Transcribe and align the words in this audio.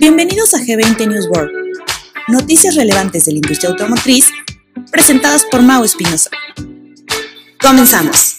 Bienvenidos 0.00 0.52
a 0.54 0.58
G20 0.58 1.06
News 1.06 1.28
World, 1.28 1.52
noticias 2.26 2.74
relevantes 2.74 3.24
de 3.24 3.32
la 3.32 3.36
industria 3.38 3.70
automotriz 3.70 4.30
presentadas 4.90 5.44
por 5.44 5.62
Mau 5.62 5.84
Espinosa. 5.84 6.30
Comenzamos. 7.60 8.38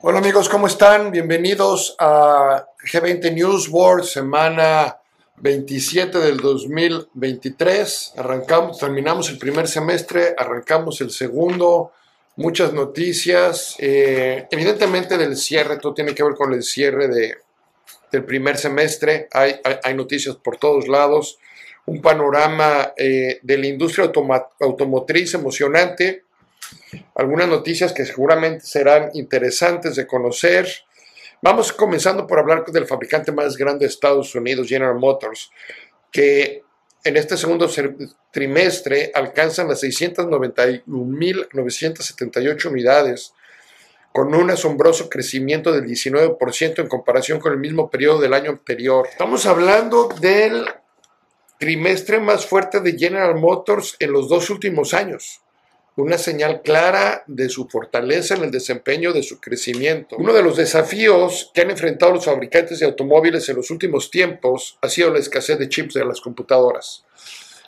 Hola 0.00 0.18
amigos, 0.18 0.48
¿cómo 0.48 0.66
están? 0.66 1.12
Bienvenidos 1.12 1.94
a 2.00 2.66
G20 2.90 3.32
News 3.34 3.68
World, 3.68 4.04
semana 4.04 4.96
27 5.36 6.18
del 6.18 6.38
2023. 6.38 8.14
Arrancamos, 8.16 8.78
terminamos 8.78 9.30
el 9.30 9.38
primer 9.38 9.68
semestre, 9.68 10.34
arrancamos 10.36 11.00
el 11.00 11.12
segundo. 11.12 11.92
Muchas 12.36 12.72
noticias. 12.72 13.76
Eh, 13.78 14.46
evidentemente 14.50 15.18
del 15.18 15.36
cierre, 15.36 15.78
todo 15.78 15.92
tiene 15.92 16.14
que 16.14 16.22
ver 16.22 16.34
con 16.34 16.54
el 16.54 16.62
cierre 16.62 17.08
de, 17.08 17.36
del 18.10 18.24
primer 18.24 18.56
semestre. 18.56 19.28
Hay, 19.32 19.56
hay, 19.82 19.94
noticias 19.94 20.36
por 20.36 20.56
todos 20.56 20.88
lados. 20.88 21.38
Un 21.84 22.00
panorama 22.00 22.94
eh, 22.96 23.38
de 23.42 23.58
la 23.58 23.66
industria 23.66 24.10
automotriz 24.60 25.34
emocionante. 25.34 26.24
Algunas 27.14 27.48
noticias 27.48 27.92
que 27.92 28.06
seguramente 28.06 28.64
serán 28.64 29.10
interesantes 29.12 29.96
de 29.96 30.06
conocer. 30.06 30.66
Vamos 31.42 31.72
comenzando 31.72 32.26
por 32.26 32.38
hablar 32.38 32.64
del 32.64 32.86
fabricante 32.86 33.30
más 33.30 33.58
grande 33.58 33.84
de 33.84 33.90
Estados 33.90 34.34
Unidos, 34.34 34.68
General 34.68 34.94
Motors, 34.94 35.50
que 36.10 36.62
en 37.04 37.16
este 37.16 37.36
segundo 37.36 37.68
trimestre 38.30 39.10
alcanzan 39.14 39.66
las 39.68 39.82
691.978 39.82 42.66
unidades, 42.66 43.32
con 44.12 44.34
un 44.34 44.50
asombroso 44.50 45.08
crecimiento 45.08 45.72
del 45.72 45.84
19% 45.84 46.80
en 46.80 46.86
comparación 46.86 47.40
con 47.40 47.52
el 47.52 47.58
mismo 47.58 47.90
periodo 47.90 48.20
del 48.20 48.34
año 48.34 48.50
anterior. 48.50 49.08
Estamos 49.10 49.46
hablando 49.46 50.08
del 50.20 50.66
trimestre 51.58 52.20
más 52.20 52.46
fuerte 52.46 52.78
de 52.80 52.98
General 52.98 53.34
Motors 53.36 53.96
en 53.98 54.12
los 54.12 54.28
dos 54.28 54.50
últimos 54.50 54.92
años 54.94 55.41
una 55.96 56.16
señal 56.16 56.62
clara 56.62 57.22
de 57.26 57.48
su 57.48 57.68
fortaleza 57.68 58.34
en 58.34 58.44
el 58.44 58.50
desempeño 58.50 59.12
de 59.12 59.22
su 59.22 59.40
crecimiento. 59.40 60.16
Uno 60.16 60.32
de 60.32 60.42
los 60.42 60.56
desafíos 60.56 61.50
que 61.52 61.60
han 61.60 61.70
enfrentado 61.70 62.12
los 62.12 62.24
fabricantes 62.24 62.80
de 62.80 62.86
automóviles 62.86 63.48
en 63.48 63.56
los 63.56 63.70
últimos 63.70 64.10
tiempos 64.10 64.78
ha 64.80 64.88
sido 64.88 65.10
la 65.10 65.18
escasez 65.18 65.58
de 65.58 65.68
chips 65.68 65.94
de 65.94 66.04
las 66.04 66.20
computadoras. 66.20 67.04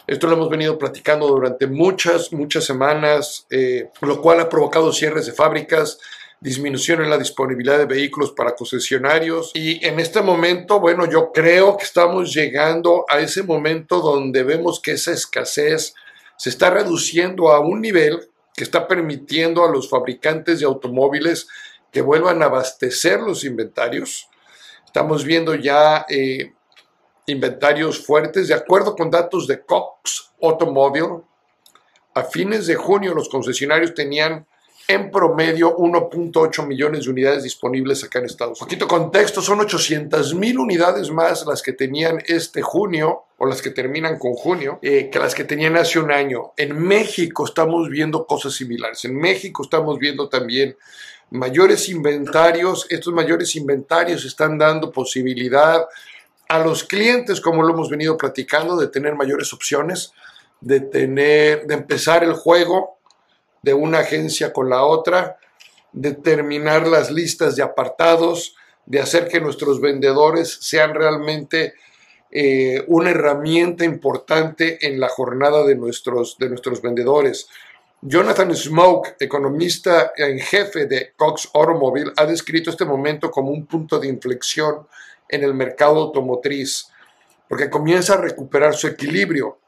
Esto 0.07 0.27
lo 0.27 0.35
hemos 0.35 0.51
venido 0.51 0.79
platicando 0.79 1.27
durante 1.27 1.67
muchas, 1.67 2.33
muchas 2.33 2.65
semanas, 2.65 3.47
eh, 3.51 3.89
lo 4.03 4.21
cual 4.21 4.41
ha 4.41 4.49
provocado 4.49 4.93
cierres 4.93 5.27
de 5.27 5.33
fábricas, 5.33 5.99
disminución 6.41 7.03
en 7.03 7.09
la 7.09 7.17
disponibilidad 7.17 7.79
de 7.79 7.87
vehículos 7.87 8.33
para 8.33 8.55
concesionarios. 8.55 9.51
Y 9.55 9.85
en 9.85 9.99
este 9.99 10.21
momento, 10.21 10.79
bueno, 10.79 11.11
yo 11.11 11.33
creo 11.33 11.79
que 11.79 11.85
estamos 11.85 12.35
llegando 12.35 13.07
a 13.09 13.21
ese 13.21 13.43
momento 13.43 14.01
donde 14.01 14.43
vemos 14.43 14.79
que 14.79 14.93
esa 14.93 15.13
escasez 15.13 15.95
se 16.37 16.51
está 16.51 16.71
reduciendo 16.71 17.53
a 17.53 17.61
un 17.61 17.81
nivel 17.81 18.29
que 18.55 18.65
está 18.65 18.87
permitiendo 18.87 19.65
a 19.65 19.71
los 19.71 19.89
fabricantes 19.89 20.61
de 20.61 20.67
automóviles 20.67 21.49
que 21.91 22.03
vuelvan 22.03 22.43
a 22.43 22.47
abastecer 22.47 23.21
los 23.21 23.45
inventarios. 23.45 24.29
Estamos 24.85 25.25
viendo 25.25 25.55
ya 25.55 26.07
eh, 26.09 26.53
inventarios 27.27 28.05
fuertes. 28.05 28.49
De 28.49 28.55
acuerdo 28.55 28.95
con 28.95 29.11
datos 29.11 29.47
de 29.47 29.65
Cox 29.65 30.33
Automobile, 30.41 31.23
a 32.15 32.23
fines 32.23 32.67
de 32.67 32.77
junio 32.77 33.15
los 33.15 33.29
concesionarios 33.29 33.95
tenían 33.95 34.47
en 34.87 35.11
promedio 35.11 35.77
1.8 35.77 36.67
millones 36.67 37.05
de 37.05 37.11
unidades 37.11 37.43
disponibles 37.43 38.05
acá 38.05 38.19
en 38.19 38.27
Estados 38.27 38.61
Unidos. 38.61 38.67
Poquito 38.67 38.89
contexto, 38.89 39.41
son 39.41 39.61
800 39.61 40.35
mil 40.35 40.59
unidades 40.59 41.11
más 41.11 41.47
las 41.47 41.63
que 41.63 41.73
tenían 41.73 42.23
este 42.27 42.61
junio 42.61 43.25
o 43.39 43.47
las 43.47 43.63
que 43.63 43.71
terminan 43.71 44.19
con 44.19 44.35
junio 44.35 44.79
eh, 44.83 45.09
que 45.11 45.19
las 45.19 45.35
que 45.35 45.45
tenían 45.45 45.77
hace 45.77 45.99
un 45.99 46.13
año. 46.13 46.53
En 46.57 46.79
México 46.79 47.47
estamos 47.47 47.89
viendo 47.89 48.27
cosas 48.27 48.55
similares. 48.55 49.05
En 49.05 49.17
México 49.17 49.63
estamos 49.63 49.99
viendo 49.99 50.29
también 50.29 50.77
mayores 51.31 51.89
inventarios. 51.89 52.87
Estos 52.91 53.15
mayores 53.15 53.57
inventarios 53.57 54.25
están 54.25 54.59
dando 54.59 54.93
posibilidad 54.93 55.87
a 56.49 56.59
los 56.59 56.85
clientes, 56.85 57.41
como 57.41 57.63
lo 57.63 57.73
hemos 57.73 57.89
venido 57.89 58.19
platicando, 58.19 58.77
de 58.77 58.89
tener 58.89 59.15
mayores 59.15 59.53
opciones, 59.55 60.13
de 60.61 60.81
tener, 60.81 61.67
de 61.67 61.75
empezar 61.75 62.23
el 62.23 62.35
juego 62.35 62.94
de 63.65 63.73
una 63.73 64.01
agencia 64.01 64.53
con 64.53 64.69
la 64.69 64.85
otra, 64.85 65.39
determinar 65.93 66.87
las 66.87 67.11
listas 67.11 67.57
de 67.57 67.63
apartados, 67.63 68.57
de 68.85 69.01
hacer 69.01 69.27
que 69.29 69.41
nuestros 69.41 69.81
vendedores 69.81 70.59
sean 70.61 70.95
realmente 70.95 71.73
eh, 72.31 72.85
una 72.89 73.11
herramienta 73.11 73.85
importante 73.85 74.87
en 74.87 75.01
la 75.01 75.09
jornada 75.09 75.65
de 75.65 75.77
nuestros, 75.77 76.37
de 76.39 76.51
nuestros 76.51 76.83
vendedores. 76.83 77.49
Jonathan 78.03 78.55
Smoke, 78.55 79.17
economista 79.19 80.13
en 80.15 80.39
jefe 80.39 80.85
de 80.85 81.15
Cox 81.17 81.49
Automobile, 81.55 82.13
ha 82.19 82.27
descrito 82.27 82.69
este 82.69 82.85
momento 82.85 83.31
como 83.31 83.51
un 83.51 83.65
punto 83.65 83.99
de 83.99 84.09
inflexión 84.09 84.87
en 85.27 85.43
el 85.43 85.55
mercado 85.55 86.03
automotriz, 86.03 86.89
porque 87.49 87.71
comienza 87.71 88.13
a 88.13 88.21
recuperar 88.21 88.75
su 88.75 88.89
equilibrio. 88.89 89.59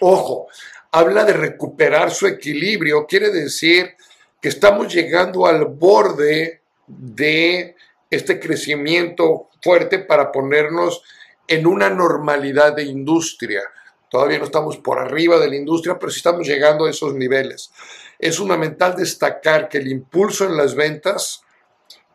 Ojo, 0.00 0.46
habla 0.92 1.24
de 1.24 1.32
recuperar 1.32 2.10
su 2.10 2.26
equilibrio, 2.26 3.06
quiere 3.06 3.30
decir 3.30 3.94
que 4.40 4.48
estamos 4.48 4.92
llegando 4.92 5.46
al 5.46 5.66
borde 5.66 6.62
de 6.86 7.76
este 8.10 8.40
crecimiento 8.40 9.48
fuerte 9.62 10.00
para 10.00 10.32
ponernos 10.32 11.02
en 11.46 11.66
una 11.66 11.90
normalidad 11.90 12.74
de 12.74 12.84
industria. 12.84 13.62
Todavía 14.08 14.38
no 14.38 14.44
estamos 14.44 14.78
por 14.78 14.98
arriba 14.98 15.38
de 15.38 15.48
la 15.48 15.56
industria, 15.56 15.98
pero 15.98 16.10
sí 16.10 16.18
estamos 16.18 16.46
llegando 16.46 16.86
a 16.86 16.90
esos 16.90 17.14
niveles. 17.14 17.70
Es 18.18 18.38
fundamental 18.38 18.96
destacar 18.96 19.68
que 19.68 19.78
el 19.78 19.88
impulso 19.88 20.44
en 20.44 20.56
las 20.56 20.74
ventas 20.74 21.42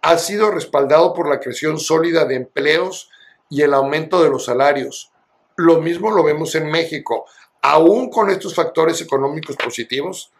ha 0.01 0.17
sido 0.17 0.51
respaldado 0.51 1.13
por 1.13 1.29
la 1.29 1.39
creación 1.39 1.79
sólida 1.79 2.25
de 2.25 2.35
empleos 2.35 3.09
y 3.49 3.61
el 3.61 3.73
aumento 3.73 4.21
de 4.21 4.29
los 4.29 4.45
salarios. 4.45 5.11
Lo 5.55 5.81
mismo 5.81 6.11
lo 6.11 6.23
vemos 6.23 6.53
en 6.55 6.69
México 6.69 7.25
aún 7.65 8.09
con 8.09 8.29
estos 8.29 8.53
factores 8.53 9.01
económicos 9.01 9.55
positivos 9.55 10.31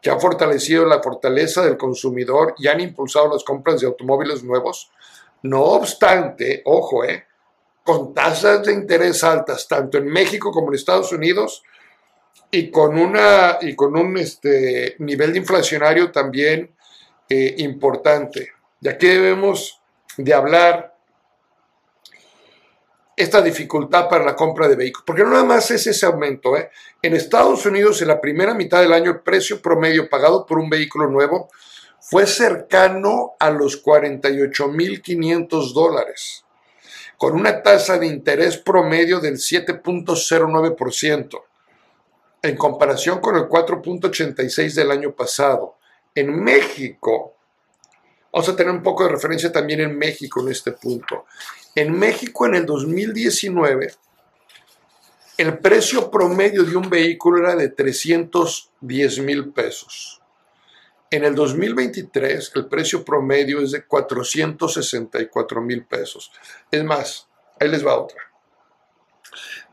que 0.00 0.10
han 0.10 0.20
fortalecido 0.20 0.84
la 0.84 1.02
fortaleza 1.02 1.62
del 1.62 1.78
consumidor 1.78 2.54
y 2.58 2.68
han 2.68 2.80
impulsado 2.80 3.32
las 3.32 3.42
compras 3.44 3.80
de 3.80 3.86
automóviles 3.86 4.42
nuevos, 4.44 4.90
no 5.42 5.62
obstante, 5.62 6.62
ojo, 6.66 7.02
eh, 7.04 7.24
con 7.82 8.12
tasas 8.12 8.62
de 8.64 8.74
interés 8.74 9.24
altas, 9.24 9.66
tanto 9.66 9.96
en 9.96 10.06
México 10.06 10.50
como 10.50 10.68
en 10.68 10.74
Estados 10.74 11.12
Unidos, 11.12 11.62
y 12.50 12.70
con, 12.70 12.98
una, 12.98 13.58
y 13.60 13.74
con 13.74 13.96
un 13.96 14.18
este, 14.18 14.96
nivel 14.98 15.34
inflacionario 15.34 16.12
también 16.12 16.74
eh, 17.28 17.54
importante. 17.58 18.50
De 18.80 18.90
aquí 18.90 19.06
debemos 19.06 19.80
de 20.16 20.34
hablar 20.34 20.95
esta 23.16 23.40
dificultad 23.40 24.08
para 24.08 24.24
la 24.24 24.36
compra 24.36 24.68
de 24.68 24.76
vehículos. 24.76 25.04
Porque 25.06 25.24
no 25.24 25.30
nada 25.30 25.44
más 25.44 25.70
es 25.70 25.86
ese 25.86 26.04
aumento. 26.04 26.56
¿eh? 26.56 26.70
En 27.00 27.14
Estados 27.14 27.64
Unidos, 27.64 28.02
en 28.02 28.08
la 28.08 28.20
primera 28.20 28.52
mitad 28.52 28.82
del 28.82 28.92
año, 28.92 29.10
el 29.10 29.20
precio 29.20 29.62
promedio 29.62 30.10
pagado 30.10 30.44
por 30.44 30.58
un 30.58 30.68
vehículo 30.68 31.08
nuevo 31.08 31.48
fue 32.08 32.24
cercano 32.26 33.34
a 33.40 33.50
los 33.50 33.82
48.500 33.82 35.72
dólares, 35.72 36.44
con 37.16 37.34
una 37.34 37.64
tasa 37.64 37.98
de 37.98 38.06
interés 38.06 38.58
promedio 38.58 39.18
del 39.18 39.38
7.09%, 39.38 41.42
en 42.42 42.56
comparación 42.56 43.18
con 43.18 43.34
el 43.34 43.48
4.86 43.48 44.74
del 44.74 44.92
año 44.92 45.16
pasado. 45.16 45.78
En 46.14 46.44
México, 46.44 47.34
vamos 48.32 48.50
a 48.50 48.54
tener 48.54 48.72
un 48.72 48.84
poco 48.84 49.02
de 49.02 49.10
referencia 49.10 49.50
también 49.50 49.80
en 49.80 49.98
México 49.98 50.40
en 50.42 50.50
este 50.50 50.70
punto. 50.72 51.24
En 51.76 51.92
México 51.92 52.46
en 52.46 52.54
el 52.54 52.64
2019, 52.64 53.92
el 55.36 55.58
precio 55.58 56.10
promedio 56.10 56.64
de 56.64 56.74
un 56.74 56.88
vehículo 56.88 57.40
era 57.40 57.54
de 57.54 57.68
310 57.68 59.18
mil 59.18 59.52
pesos. 59.52 60.22
En 61.10 61.22
el 61.22 61.34
2023, 61.34 62.52
el 62.54 62.66
precio 62.68 63.04
promedio 63.04 63.60
es 63.60 63.72
de 63.72 63.84
464 63.84 65.60
mil 65.60 65.84
pesos. 65.84 66.32
Es 66.70 66.82
más, 66.82 67.28
ahí 67.60 67.68
les 67.68 67.86
va 67.86 68.00
otra. 68.00 68.22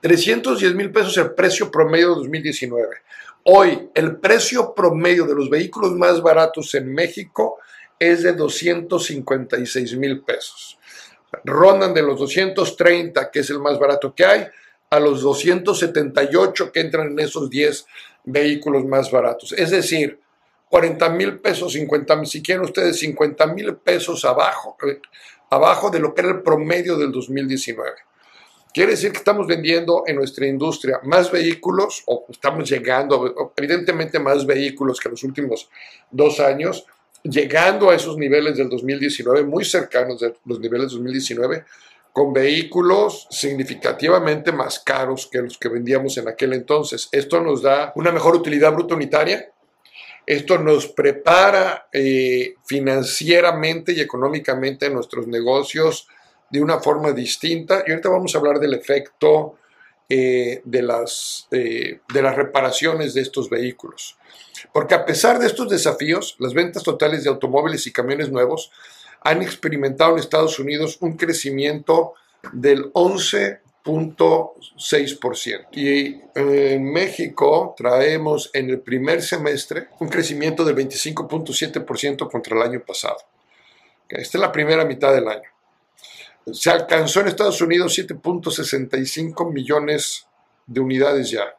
310 0.01 0.75
mil 0.75 0.91
pesos 0.91 1.15
el 1.15 1.33
precio 1.33 1.71
promedio 1.71 2.09
de 2.09 2.15
2019. 2.15 2.97
Hoy, 3.43 3.89
el 3.95 4.17
precio 4.17 4.75
promedio 4.75 5.25
de 5.25 5.35
los 5.35 5.49
vehículos 5.49 5.93
más 5.93 6.21
baratos 6.21 6.75
en 6.75 6.93
México 6.93 7.59
es 7.97 8.23
de 8.23 8.33
256 8.33 9.95
mil 9.95 10.19
pesos 10.19 10.77
rondan 11.43 11.93
de 11.93 12.01
los 12.01 12.19
230, 12.19 13.31
que 13.31 13.39
es 13.39 13.49
el 13.49 13.59
más 13.59 13.79
barato 13.79 14.13
que 14.13 14.25
hay, 14.25 14.47
a 14.89 14.99
los 14.99 15.21
278 15.21 16.71
que 16.71 16.79
entran 16.79 17.11
en 17.11 17.19
esos 17.19 17.49
10 17.49 17.85
vehículos 18.25 18.85
más 18.85 19.09
baratos. 19.11 19.53
Es 19.53 19.71
decir, 19.71 20.19
40 20.69 21.09
mil 21.09 21.39
pesos, 21.39 21.73
50 21.73 22.25
si 22.25 22.41
quieren 22.41 22.63
ustedes 22.63 22.97
50 22.99 23.47
mil 23.47 23.75
pesos 23.75 24.25
abajo, 24.25 24.77
abajo 25.49 25.89
de 25.89 25.99
lo 25.99 26.13
que 26.13 26.21
era 26.21 26.31
el 26.31 26.41
promedio 26.41 26.97
del 26.97 27.11
2019. 27.11 27.91
Quiere 28.73 28.91
decir 28.91 29.11
que 29.11 29.19
estamos 29.19 29.45
vendiendo 29.45 30.03
en 30.07 30.15
nuestra 30.15 30.47
industria 30.47 30.99
más 31.03 31.31
vehículos, 31.31 32.01
o 32.07 32.25
estamos 32.27 32.67
llegando, 32.67 33.51
evidentemente 33.55 34.17
más 34.17 34.47
vehículos 34.47 34.99
que 34.99 35.09
los 35.09 35.23
últimos 35.23 35.69
dos 36.09 36.39
años, 36.39 36.87
llegando 37.23 37.89
a 37.89 37.95
esos 37.95 38.17
niveles 38.17 38.57
del 38.57 38.69
2019, 38.69 39.43
muy 39.43 39.65
cercanos 39.65 40.19
de 40.19 40.35
los 40.45 40.59
niveles 40.59 40.87
del 40.87 40.99
2019, 40.99 41.65
con 42.11 42.31
vehículos 42.31 43.27
significativamente 43.31 44.51
más 44.51 44.79
caros 44.79 45.27
que 45.27 45.41
los 45.41 45.57
que 45.57 45.69
vendíamos 45.69 46.17
en 46.17 46.27
aquel 46.27 46.53
entonces. 46.53 47.09
Esto 47.11 47.41
nos 47.41 47.63
da 47.63 47.91
una 47.95 48.11
mejor 48.11 48.35
utilidad 48.35 48.71
bruta 48.71 48.95
unitaria, 48.95 49.49
esto 50.25 50.57
nos 50.57 50.87
prepara 50.87 51.87
eh, 51.91 52.55
financieramente 52.65 53.93
y 53.93 53.99
económicamente 53.99 54.89
nuestros 54.89 55.27
negocios 55.27 56.07
de 56.49 56.61
una 56.61 56.79
forma 56.79 57.11
distinta. 57.11 57.83
Y 57.85 57.91
ahorita 57.91 58.09
vamos 58.09 58.33
a 58.33 58.37
hablar 58.37 58.59
del 58.59 58.73
efecto 58.73 59.57
eh, 60.15 60.61
de, 60.63 60.81
las, 60.83 61.47
eh, 61.49 62.01
de 62.13 62.21
las 62.21 62.35
reparaciones 62.35 63.15
de 63.15 63.21
estos 63.21 63.49
vehículos. 63.49 64.15
Porque 64.71 64.93
a 64.93 65.05
pesar 65.05 65.39
de 65.39 65.47
estos 65.47 65.69
desafíos, 65.69 66.35
las 66.37 66.53
ventas 66.53 66.83
totales 66.83 67.23
de 67.23 67.31
automóviles 67.31 67.87
y 67.87 67.91
camiones 67.91 68.29
nuevos 68.29 68.69
han 69.21 69.41
experimentado 69.41 70.11
en 70.11 70.19
Estados 70.19 70.59
Unidos 70.59 70.97
un 70.99 71.17
crecimiento 71.17 72.13
del 72.51 72.91
11 72.93 73.61
0.6%. 73.83 75.67
Y 75.71 76.21
en 76.35 76.83
México 76.91 77.73
traemos 77.75 78.51
en 78.53 78.69
el 78.69 78.81
primer 78.81 79.21
semestre 79.23 79.87
un 79.99 80.09
crecimiento 80.09 80.63
del 80.63 80.75
25.7% 80.75 82.29
contra 82.29 82.55
el 82.55 82.61
año 82.61 82.81
pasado. 82.85 83.17
Esta 84.07 84.37
es 84.37 84.41
la 84.41 84.51
primera 84.51 84.85
mitad 84.85 85.11
del 85.11 85.27
año. 85.27 85.49
Se 86.51 86.69
alcanzó 86.69 87.21
en 87.21 87.27
Estados 87.27 87.61
Unidos 87.61 87.97
7.65 87.97 89.51
millones 89.51 90.27
de 90.65 90.79
unidades 90.79 91.31
ya. 91.31 91.55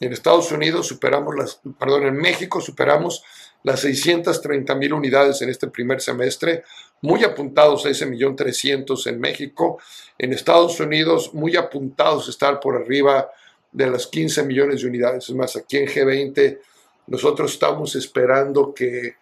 En 0.00 0.12
Estados 0.12 0.50
Unidos 0.52 0.86
superamos 0.86 1.34
las, 1.34 1.60
perdón, 1.78 2.06
en 2.06 2.16
México 2.16 2.60
superamos 2.60 3.22
las 3.62 3.80
630 3.80 4.74
mil 4.74 4.94
unidades 4.94 5.42
en 5.42 5.50
este 5.50 5.66
primer 5.68 6.00
semestre, 6.00 6.64
muy 7.02 7.24
apuntados 7.24 7.84
a 7.84 7.90
ese 7.90 8.06
millón 8.06 8.36
trescientos 8.36 9.06
en 9.06 9.20
México. 9.20 9.78
En 10.18 10.32
Estados 10.32 10.80
Unidos, 10.80 11.34
muy 11.34 11.56
apuntados 11.56 12.26
a 12.26 12.30
estar 12.30 12.60
por 12.60 12.76
arriba 12.76 13.30
de 13.72 13.90
las 13.90 14.06
15 14.06 14.44
millones 14.44 14.80
de 14.80 14.88
unidades. 14.88 15.28
Es 15.28 15.34
más, 15.34 15.56
aquí 15.56 15.76
en 15.76 15.86
G20 15.86 16.58
nosotros 17.08 17.52
estamos 17.52 17.94
esperando 17.96 18.72
que 18.72 19.16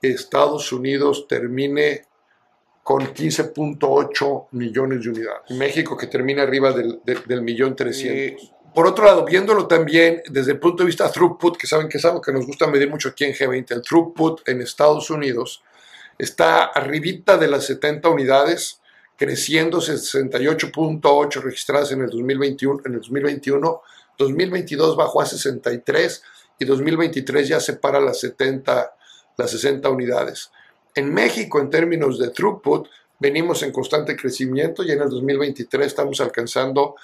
Estados 0.00 0.72
Unidos 0.72 1.26
termine 1.28 2.06
con 2.82 3.02
15.8 3.14 4.48
millones 4.52 5.02
de 5.04 5.10
unidades. 5.10 5.50
México 5.50 5.96
que 5.96 6.08
termina 6.08 6.42
arriba 6.42 6.72
del, 6.72 7.00
del 7.04 7.42
millón 7.42 7.76
trescientos. 7.76 8.52
Por 8.74 8.86
otro 8.86 9.04
lado, 9.04 9.24
viéndolo 9.24 9.66
también 9.66 10.22
desde 10.30 10.52
el 10.52 10.58
punto 10.58 10.82
de 10.82 10.86
vista 10.86 11.10
throughput, 11.10 11.58
que 11.58 11.66
saben 11.66 11.88
que 11.88 11.98
es 11.98 12.04
algo 12.04 12.20
que 12.22 12.32
nos 12.32 12.46
gusta 12.46 12.66
medir 12.66 12.88
mucho 12.88 13.10
aquí 13.10 13.24
en 13.24 13.34
G20, 13.34 13.70
el 13.70 13.82
throughput 13.82 14.48
en 14.48 14.62
Estados 14.62 15.10
Unidos 15.10 15.62
está 16.18 16.64
arribita 16.64 17.36
de 17.36 17.48
las 17.48 17.66
70 17.66 18.08
unidades, 18.08 18.80
creciendo 19.16 19.78
68.8 19.80 21.42
registradas 21.42 21.92
en 21.92 22.00
el 22.00 22.10
2021, 22.10 22.80
en 22.86 22.94
el 22.94 23.00
2021, 23.00 23.82
2022 24.18 24.96
bajó 24.96 25.20
a 25.20 25.26
63 25.26 26.22
y 26.58 26.64
2023 26.64 27.48
ya 27.48 27.60
separa 27.60 28.00
las 28.00 28.20
70, 28.20 28.94
las 29.36 29.50
60 29.50 29.88
unidades. 29.90 30.50
En 30.94 31.12
México, 31.12 31.60
en 31.60 31.70
términos 31.70 32.18
de 32.18 32.30
throughput, 32.30 32.88
venimos 33.18 33.62
en 33.62 33.72
constante 33.72 34.16
crecimiento 34.16 34.82
y 34.82 34.92
en 34.92 35.00
el 35.00 35.08
2023 35.08 35.86
estamos 35.86 36.20
alcanzando 36.20 36.96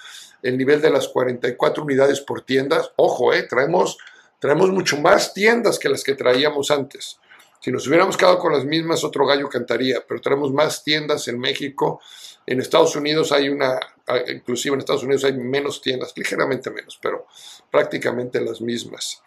el 0.43 0.57
nivel 0.57 0.81
de 0.81 0.89
las 0.89 1.07
44 1.07 1.83
unidades 1.83 2.21
por 2.21 2.41
tiendas. 2.41 2.91
Ojo, 2.97 3.33
eh, 3.33 3.43
traemos, 3.43 3.97
traemos 4.37 4.69
mucho 4.69 4.97
más 4.97 5.33
tiendas 5.33 5.79
que 5.79 5.89
las 5.89 6.03
que 6.03 6.15
traíamos 6.15 6.71
antes. 6.71 7.19
Si 7.61 7.71
nos 7.71 7.87
hubiéramos 7.87 8.15
quedado 8.15 8.39
con 8.39 8.53
las 8.53 8.63
mismas, 8.63 9.03
otro 9.03 9.25
gallo 9.25 9.49
cantaría, 9.49 10.05
pero 10.07 10.21
traemos 10.21 10.53
más 10.53 10.83
tiendas 10.83 11.27
en 11.27 11.39
México. 11.39 11.99
En 12.45 12.59
Estados 12.61 12.95
Unidos 12.95 13.31
hay 13.31 13.49
una, 13.49 13.79
inclusive 14.27 14.75
en 14.75 14.79
Estados 14.79 15.03
Unidos 15.03 15.25
hay 15.25 15.33
menos 15.33 15.81
tiendas, 15.81 16.13
ligeramente 16.15 16.69
menos, 16.69 16.97
pero 17.01 17.27
prácticamente 17.69 18.39
las 18.39 18.61
mismas. 18.61 19.21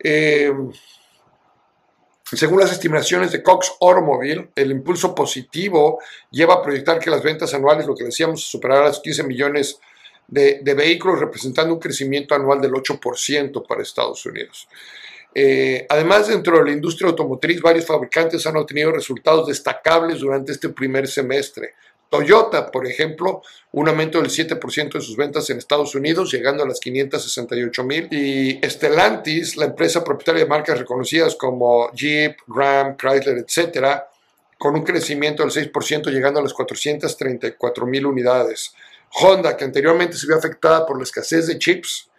Eh, 0.00 0.52
según 2.36 2.60
las 2.60 2.72
estimaciones 2.72 3.32
de 3.32 3.42
Cox 3.42 3.72
Automobile, 3.80 4.48
el 4.54 4.70
impulso 4.70 5.14
positivo 5.14 6.00
lleva 6.30 6.54
a 6.54 6.62
proyectar 6.62 6.98
que 6.98 7.10
las 7.10 7.22
ventas 7.22 7.52
anuales, 7.54 7.86
lo 7.86 7.94
que 7.94 8.04
decíamos, 8.04 8.42
superarán 8.42 8.84
las 8.84 9.00
15 9.00 9.24
millones 9.24 9.78
de, 10.28 10.74
vehículos, 10.74 11.20
representando 11.20 11.74
un 11.74 11.80
crecimiento 11.80 12.34
anual 12.34 12.60
del 12.60 12.72
8% 12.72 13.66
para 13.66 13.82
Estados 13.82 14.24
Unidos. 14.24 14.66
Eh, 15.34 15.86
además, 15.88 16.28
dentro 16.28 16.58
de 16.58 16.64
la 16.64 16.72
industria 16.72 17.10
automotriz, 17.10 17.60
varios 17.60 17.86
fabricantes 17.86 18.46
han 18.46 18.56
obtenido 18.56 18.92
resultados 18.92 19.46
destacables 19.48 20.20
durante 20.20 20.52
este 20.52 20.70
primer 20.70 21.08
semestre. 21.08 21.74
Toyota, 22.12 22.70
por 22.70 22.86
ejemplo, 22.86 23.40
un 23.70 23.88
aumento 23.88 24.20
del 24.20 24.30
7% 24.30 24.92
de 24.92 25.00
sus 25.00 25.16
ventas 25.16 25.48
en 25.48 25.56
Estados 25.56 25.94
Unidos, 25.94 26.30
llegando 26.30 26.62
a 26.62 26.68
las 26.68 26.78
568 26.78 27.84
mil. 27.84 28.08
Y 28.10 28.60
Stellantis, 28.62 29.56
la 29.56 29.64
empresa 29.64 30.04
propietaria 30.04 30.42
de 30.42 30.48
marcas 30.48 30.78
reconocidas 30.78 31.34
como 31.36 31.90
Jeep, 31.92 32.36
Ram, 32.48 32.98
Chrysler, 32.98 33.38
etcétera, 33.38 34.10
con 34.58 34.74
un 34.74 34.82
crecimiento 34.82 35.42
del 35.42 35.52
6%, 35.52 36.10
llegando 36.10 36.40
a 36.40 36.42
las 36.42 36.52
434 36.52 37.86
mil 37.86 38.04
unidades. 38.04 38.74
Honda, 39.14 39.56
que 39.56 39.64
anteriormente 39.64 40.18
se 40.18 40.26
vio 40.26 40.36
afectada 40.36 40.84
por 40.84 40.98
la 40.98 41.04
escasez 41.04 41.46
de 41.46 41.58
chips, 41.58 42.10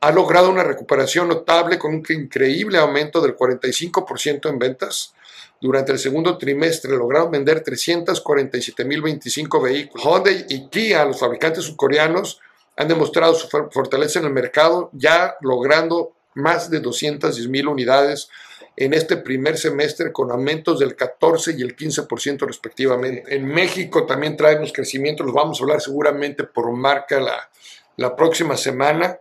ha 0.00 0.10
logrado 0.10 0.48
una 0.48 0.64
recuperación 0.64 1.28
notable 1.28 1.78
con 1.78 1.94
un 1.94 2.02
increíble 2.08 2.78
aumento 2.78 3.20
del 3.20 3.36
45% 3.36 4.48
en 4.48 4.58
ventas. 4.58 5.12
Durante 5.60 5.92
el 5.92 5.98
segundo 5.98 6.36
trimestre 6.36 6.96
lograron 6.96 7.30
vender 7.30 7.62
347.025 7.62 9.62
vehículos. 9.62 10.06
Honda 10.06 10.30
y 10.30 10.68
Kia, 10.68 11.04
los 11.04 11.20
fabricantes 11.20 11.64
subcoreanos, 11.64 12.40
han 12.76 12.88
demostrado 12.88 13.34
su 13.34 13.48
fortaleza 13.48 14.18
en 14.18 14.26
el 14.26 14.32
mercado, 14.32 14.90
ya 14.92 15.36
logrando 15.40 16.12
más 16.34 16.70
de 16.70 16.82
210.000 16.82 17.70
unidades 17.70 18.28
en 18.76 18.92
este 18.92 19.16
primer 19.16 19.56
semestre 19.56 20.12
con 20.12 20.32
aumentos 20.32 20.80
del 20.80 20.96
14 20.96 21.54
y 21.56 21.62
el 21.62 21.76
15% 21.76 22.46
respectivamente. 22.46 23.34
En 23.34 23.46
México 23.46 24.04
también 24.04 24.36
traemos 24.36 24.72
crecimiento, 24.72 25.22
los 25.22 25.34
vamos 25.34 25.60
a 25.60 25.64
hablar 25.64 25.80
seguramente 25.80 26.44
por 26.44 26.70
marca 26.72 27.20
la, 27.20 27.48
la 27.96 28.16
próxima 28.16 28.56
semana. 28.56 29.18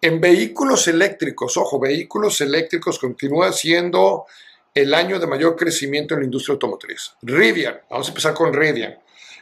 En 0.00 0.20
vehículos 0.20 0.88
eléctricos, 0.88 1.56
ojo, 1.56 1.78
vehículos 1.78 2.40
eléctricos 2.40 2.98
continúa 2.98 3.52
siendo 3.52 4.26
el 4.74 4.94
año 4.94 5.18
de 5.18 5.26
mayor 5.26 5.56
crecimiento 5.56 6.14
en 6.14 6.20
la 6.20 6.26
industria 6.26 6.54
automotriz. 6.54 7.12
Rivian, 7.22 7.80
vamos 7.90 8.08
a 8.08 8.10
empezar 8.10 8.34
con 8.34 8.52
Rivian. 8.52 8.98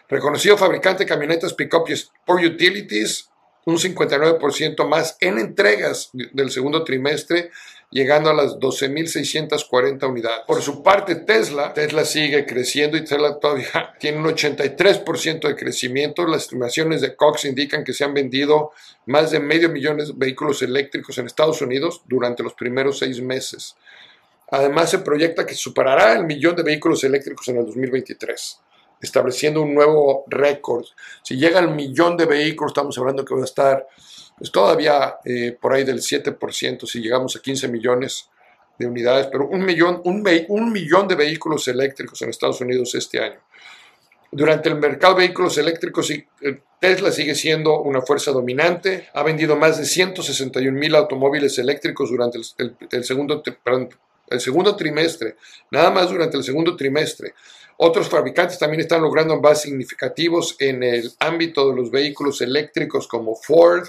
Reconocido 0.08 0.56
fabricante 0.56 1.04
de 1.04 1.08
camionetas 1.08 1.52
pick-up 1.52 1.84
por 2.24 2.40
utilities, 2.40 3.28
un 3.66 3.76
59% 3.76 4.88
más 4.88 5.16
en 5.20 5.38
entregas 5.38 6.10
del 6.12 6.50
segundo 6.50 6.84
trimestre 6.84 7.50
llegando 7.90 8.30
a 8.30 8.34
las 8.34 8.58
12.640 8.58 10.08
unidades. 10.08 10.44
Por 10.46 10.62
su 10.62 10.82
parte, 10.82 11.16
Tesla, 11.16 11.72
Tesla 11.72 12.04
sigue 12.04 12.44
creciendo 12.44 12.96
y 12.96 13.04
Tesla 13.04 13.38
todavía 13.38 13.94
tiene 14.00 14.18
un 14.18 14.26
83% 14.26 15.48
de 15.48 15.56
crecimiento. 15.56 16.26
Las 16.26 16.42
estimaciones 16.42 17.00
de 17.00 17.16
Cox 17.16 17.44
indican 17.44 17.84
que 17.84 17.92
se 17.92 18.04
han 18.04 18.14
vendido 18.14 18.72
más 19.06 19.30
de 19.30 19.40
medio 19.40 19.68
millón 19.68 19.98
de 19.98 20.12
vehículos 20.14 20.62
eléctricos 20.62 21.18
en 21.18 21.26
Estados 21.26 21.62
Unidos 21.62 22.02
durante 22.06 22.42
los 22.42 22.54
primeros 22.54 22.98
seis 22.98 23.20
meses. 23.22 23.74
Además, 24.50 24.90
se 24.90 25.00
proyecta 25.00 25.44
que 25.44 25.54
superará 25.54 26.14
el 26.14 26.24
millón 26.24 26.56
de 26.56 26.62
vehículos 26.62 27.04
eléctricos 27.04 27.48
en 27.48 27.58
el 27.58 27.66
2023 27.66 28.60
estableciendo 29.00 29.62
un 29.62 29.74
nuevo 29.74 30.24
récord. 30.26 30.84
Si 31.22 31.36
llega 31.36 31.58
al 31.58 31.74
millón 31.74 32.16
de 32.16 32.26
vehículos, 32.26 32.72
estamos 32.72 32.98
hablando 32.98 33.24
que 33.24 33.34
va 33.34 33.42
a 33.42 33.44
estar 33.44 33.86
pues 34.36 34.52
todavía 34.52 35.16
eh, 35.24 35.56
por 35.60 35.72
ahí 35.72 35.84
del 35.84 35.98
7%, 35.98 36.86
si 36.86 37.00
llegamos 37.00 37.36
a 37.36 37.40
15 37.40 37.68
millones 37.68 38.28
de 38.78 38.86
unidades, 38.86 39.26
pero 39.26 39.48
un 39.48 39.64
millón, 39.64 40.00
un, 40.04 40.24
un 40.48 40.72
millón 40.72 41.08
de 41.08 41.16
vehículos 41.16 41.66
eléctricos 41.66 42.22
en 42.22 42.30
Estados 42.30 42.60
Unidos 42.60 42.94
este 42.94 43.20
año. 43.20 43.40
Durante 44.30 44.68
el 44.68 44.76
mercado 44.76 45.14
de 45.14 45.22
vehículos 45.22 45.58
eléctricos, 45.58 46.10
eh, 46.10 46.26
Tesla 46.78 47.10
sigue 47.10 47.34
siendo 47.34 47.80
una 47.80 48.02
fuerza 48.02 48.30
dominante. 48.30 49.08
Ha 49.14 49.22
vendido 49.24 49.56
más 49.56 49.78
de 49.78 49.86
161 49.86 50.78
mil 50.78 50.94
automóviles 50.94 51.58
eléctricos 51.58 52.10
durante 52.10 52.38
el, 52.38 53.04
segundo, 53.04 53.42
el 54.30 54.40
segundo 54.40 54.76
trimestre, 54.76 55.36
nada 55.70 55.90
más 55.90 56.10
durante 56.10 56.36
el 56.36 56.44
segundo 56.44 56.76
trimestre. 56.76 57.34
Otros 57.78 58.08
fabricantes 58.08 58.58
también 58.58 58.80
están 58.80 59.02
logrando 59.02 59.34
avances 59.34 59.62
significativos 59.64 60.56
en 60.58 60.82
el 60.82 61.12
ámbito 61.20 61.68
de 61.68 61.76
los 61.76 61.90
vehículos 61.90 62.40
eléctricos 62.40 63.06
como 63.06 63.36
Ford, 63.36 63.88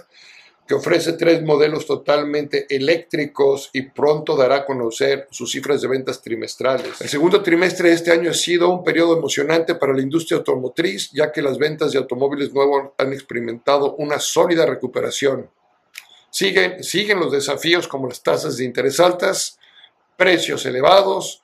que 0.70 0.76
ofrece 0.76 1.14
tres 1.14 1.42
modelos 1.42 1.88
totalmente 1.88 2.68
eléctricos 2.70 3.72
y 3.74 3.90
pronto 3.90 4.38
dará 4.38 4.58
a 4.58 4.66
conocer 4.66 5.28
sus 5.32 5.52
cifras 5.52 5.82
de 5.82 5.88
ventas 5.88 6.22
trimestrales. 6.22 7.02
El 7.02 7.10
segundo 7.10 7.42
trimestre 7.42 7.90
de 7.90 7.96
este 7.96 8.12
año 8.12 8.30
ha 8.30 8.36
sido 8.36 8.70
un 8.70 8.84
periodo 8.84 9.18
emocionante 9.18 9.74
para 9.74 9.96
la 9.96 10.04
industria 10.04 10.38
automotriz, 10.38 11.10
ya 11.12 11.32
que 11.32 11.42
las 11.42 11.58
ventas 11.58 11.92
de 11.92 11.98
automóviles 11.98 12.54
nuevos 12.54 12.92
han 13.00 13.12
experimentado 13.14 13.96
una 13.96 14.20
sólida 14.20 14.68
recuperación. 14.68 15.50
Siguen, 16.30 16.84
siguen 16.84 17.20
los 17.20 17.32
desafíos 17.32 17.88
como 17.88 18.08
las 18.08 18.22
tasas 18.22 18.58
de 18.58 18.66
interés 18.66 19.00
altas, 19.00 19.59
precios 20.20 20.66
elevados, 20.66 21.42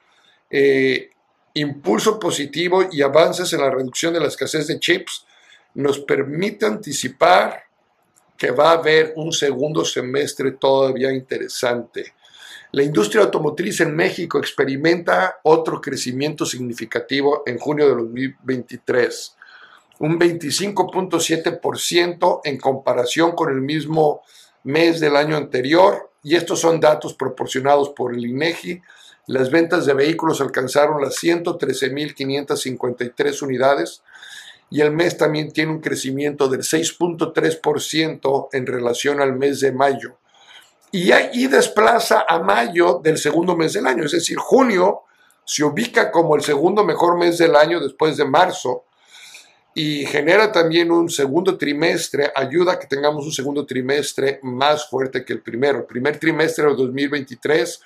eh, 0.50 1.12
impulso 1.54 2.20
positivo 2.20 2.90
y 2.92 3.02
avances 3.02 3.54
en 3.54 3.62
la 3.62 3.72
reducción 3.72 4.14
de 4.14 4.20
la 4.20 4.28
escasez 4.28 4.68
de 4.68 4.82
chips 4.82 5.26
nos 5.76 6.00
permite 6.00 6.66
anticipar 6.66 7.64
que 8.38 8.52
va 8.52 8.72
a 8.72 8.74
haber 8.74 9.14
un 9.16 9.32
segundo 9.32 9.86
semestre 9.86 10.52
todavía 10.52 11.14
interesante. 11.14 12.16
La 12.74 12.84
industria 12.84 13.24
automotriz 13.24 13.80
en 13.80 13.96
México 13.96 14.40
experimenta 14.40 15.40
otro 15.44 15.80
crecimiento 15.80 16.46
significativo 16.46 17.44
en 17.46 17.58
junio 17.58 17.88
de 17.88 17.96
2023, 17.96 19.38
un 20.00 20.20
25.7% 20.20 22.42
en 22.44 22.58
comparación 22.58 23.32
con 23.32 23.54
el 23.54 23.62
mismo 23.62 24.22
mes 24.66 25.00
del 25.00 25.16
año 25.16 25.38
anterior, 25.38 26.12
y 26.22 26.36
estos 26.36 26.60
son 26.60 26.80
datos 26.80 27.14
proporcionados 27.14 27.90
por 27.90 28.14
el 28.14 28.24
INEGI. 28.26 28.82
Las 29.28 29.50
ventas 29.50 29.86
de 29.86 29.94
vehículos 29.94 30.42
alcanzaron 30.42 31.02
las 31.02 31.16
113.553 31.24 33.42
unidades, 33.42 34.02
y 34.70 34.82
el 34.82 34.92
mes 34.92 35.18
también 35.18 35.52
tiene 35.52 35.72
un 35.72 35.80
crecimiento 35.80 36.50
del 36.50 36.62
6.3% 36.62 38.50
en 38.52 38.66
relación 38.66 39.22
al 39.22 39.38
mes 39.38 39.62
de 39.62 39.72
mayo. 39.72 40.18
Y 40.92 41.12
ahí 41.12 41.48
desplaza 41.48 42.26
a 42.28 42.40
mayo 42.40 43.00
del 43.04 43.18
segundo 43.18 43.56
mes 43.56 43.74
del 43.74 43.86
año, 43.86 44.06
es 44.06 44.14
decir, 44.14 44.38
junio 44.38 45.02
se 45.46 45.64
ubica 45.64 46.12
como 46.12 46.36
el 46.36 46.42
segundo 46.42 46.84
mejor 46.84 47.18
mes 47.18 47.38
del 47.38 47.56
año 47.56 47.80
después 47.80 48.18
de 48.18 48.26
marzo 48.26 48.84
y 49.78 50.06
genera 50.06 50.54
también 50.54 50.90
un 50.90 51.10
segundo 51.10 51.58
trimestre, 51.58 52.32
ayuda 52.34 52.74
a 52.74 52.80
que 52.80 52.88
tengamos 52.88 53.26
un 53.26 53.34
segundo 53.34 53.66
trimestre 53.66 54.40
más 54.42 54.90
fuerte 54.90 55.26
que 55.26 55.34
el 55.34 55.42
primero. 55.42 55.80
El 55.80 55.86
primer 55.86 56.18
trimestre 56.18 56.66
de 56.66 56.76
2023 56.76 57.82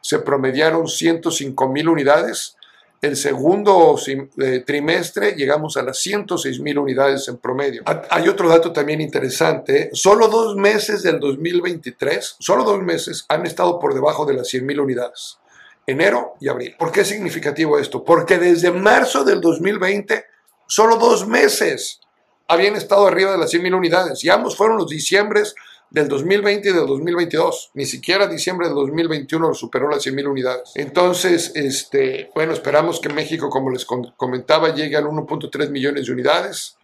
se 0.00 0.18
promediaron 0.18 0.88
105 0.88 1.68
mil 1.68 1.88
unidades, 1.88 2.56
el 3.00 3.16
segundo 3.16 3.96
eh, 4.38 4.64
trimestre 4.66 5.36
llegamos 5.36 5.76
a 5.76 5.84
las 5.84 6.00
106 6.00 6.58
mil 6.58 6.78
unidades 6.78 7.28
en 7.28 7.36
promedio. 7.36 7.84
Hay 8.10 8.28
otro 8.28 8.48
dato 8.48 8.72
también 8.72 9.00
interesante. 9.00 9.90
Solo 9.92 10.26
dos 10.26 10.56
meses 10.56 11.04
del 11.04 11.20
2023, 11.20 12.36
solo 12.40 12.64
dos 12.64 12.82
meses 12.82 13.24
han 13.28 13.46
estado 13.46 13.78
por 13.78 13.94
debajo 13.94 14.26
de 14.26 14.34
las 14.34 14.48
100 14.48 14.66
mil 14.66 14.80
unidades. 14.80 15.38
Enero 15.86 16.34
y 16.40 16.48
abril. 16.48 16.74
¿Por 16.76 16.90
qué 16.90 17.02
es 17.02 17.08
significativo 17.08 17.78
esto? 17.78 18.02
Porque 18.02 18.38
desde 18.38 18.72
marzo 18.72 19.22
del 19.22 19.40
2020, 19.40 20.24
solo 20.68 20.96
dos 20.96 21.26
meses 21.26 22.00
habían 22.46 22.76
estado 22.76 23.08
arriba 23.08 23.32
de 23.32 23.38
las 23.38 23.50
100 23.50 23.62
mil 23.62 23.74
unidades. 23.74 24.22
Y 24.22 24.30
ambos 24.30 24.56
fueron 24.56 24.76
los 24.76 24.88
diciembres 24.88 25.54
del 25.90 26.08
2020 26.08 26.68
y 26.68 26.72
del 26.72 26.86
2022. 26.86 27.70
Ni 27.74 27.86
siquiera 27.86 28.26
diciembre 28.26 28.66
del 28.66 28.76
2021 28.76 29.54
superó 29.54 29.88
las 29.88 30.04
100.000 30.04 30.30
unidades. 30.30 30.72
Entonces, 30.74 31.52
este, 31.54 32.30
bueno, 32.34 32.52
esperamos 32.52 33.00
que 33.00 33.08
México, 33.08 33.48
como 33.48 33.70
les 33.70 33.84
comentaba, 33.84 34.74
llegue 34.74 34.96
al 34.96 35.04
1.3 35.04 35.70
millones 35.70 36.06
de 36.06 36.12
unidades. 36.12 36.76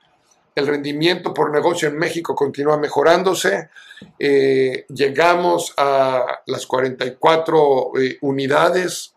El 0.54 0.66
rendimiento 0.66 1.34
por 1.34 1.50
negocio 1.50 1.88
en 1.88 1.98
México 1.98 2.34
continúa 2.34 2.78
mejorándose. 2.78 3.70
Eh, 4.18 4.86
llegamos 4.88 5.74
a 5.76 6.42
las 6.46 6.66
44 6.66 7.92
eh, 8.00 8.18
unidades. 8.22 9.14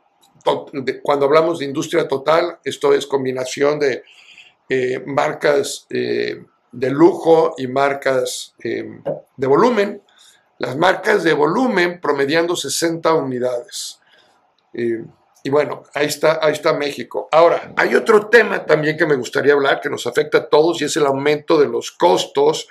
Cuando 1.04 1.26
hablamos 1.26 1.60
de 1.60 1.66
industria 1.66 2.08
total, 2.08 2.60
esto 2.64 2.94
es 2.94 3.06
combinación 3.06 3.80
de 3.80 4.04
eh, 4.70 5.04
marcas 5.06 5.88
de 6.72 6.90
lujo 6.92 7.56
y 7.58 7.68
marcas 7.68 8.54
eh, 8.64 9.02
de 9.36 9.48
volumen. 9.48 10.02
Las 10.60 10.76
marcas 10.76 11.24
de 11.24 11.34
volumen 11.34 12.00
promediando 12.02 12.56
60 12.56 13.14
unidades. 13.14 14.00
Eh, 14.74 15.04
y 15.44 15.50
bueno, 15.50 15.84
ahí 15.94 16.08
está, 16.08 16.40
ahí 16.42 16.54
está 16.54 16.74
México. 16.74 17.30
Ahora, 17.32 17.74
hay 17.78 17.96
otro 17.96 18.28
tema 18.28 18.66
también 18.66 18.98
que 18.98 19.06
me 19.06 19.16
gustaría 19.16 19.54
hablar 19.54 19.80
que 19.82 19.90
nos 19.90 20.06
afecta 20.08 20.40
a 20.40 20.50
todos 20.50 20.82
y 20.82 20.86
es 20.86 20.98
el 20.98 21.06
aumento 21.06 21.60
de 21.60 21.68
los 21.68 21.92
costos 21.92 22.68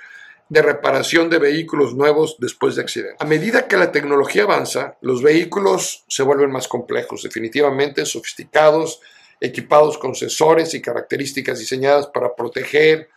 de 0.49 0.61
reparación 0.61 1.29
de 1.29 1.39
vehículos 1.39 1.93
nuevos 1.93 2.37
después 2.39 2.75
de 2.75 2.83
accidentes. 2.83 3.17
A 3.19 3.25
medida 3.25 3.67
que 3.67 3.75
la 3.75 3.91
tecnología 3.91 4.43
avanza, 4.43 4.97
los 5.01 5.21
vehículos 5.21 6.05
se 6.07 6.23
vuelven 6.23 6.51
más 6.51 6.67
complejos, 6.67 7.23
definitivamente 7.23 8.05
sofisticados, 8.05 9.01
equipados 9.39 9.97
con 9.97 10.15
sensores 10.15 10.73
y 10.73 10.81
características 10.81 11.59
diseñadas 11.59 12.07
para 12.07 12.35
proteger, 12.35 13.09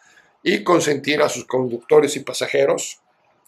y 0.42 0.64
consentir 0.64 1.22
a 1.22 1.28
sus 1.28 1.44
conductores 1.44 2.16
y 2.16 2.20
pasajeros. 2.20 3.00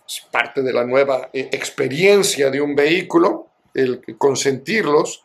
Es 0.07 0.21
parte 0.31 0.63
de 0.63 0.73
la 0.73 0.85
nueva 0.85 1.31
eh, 1.33 1.49
experiencia 1.53 2.51
de 2.51 2.61
un 2.61 2.75
vehículo, 2.75 3.49
el 3.75 4.03
consentirlos. 4.19 5.25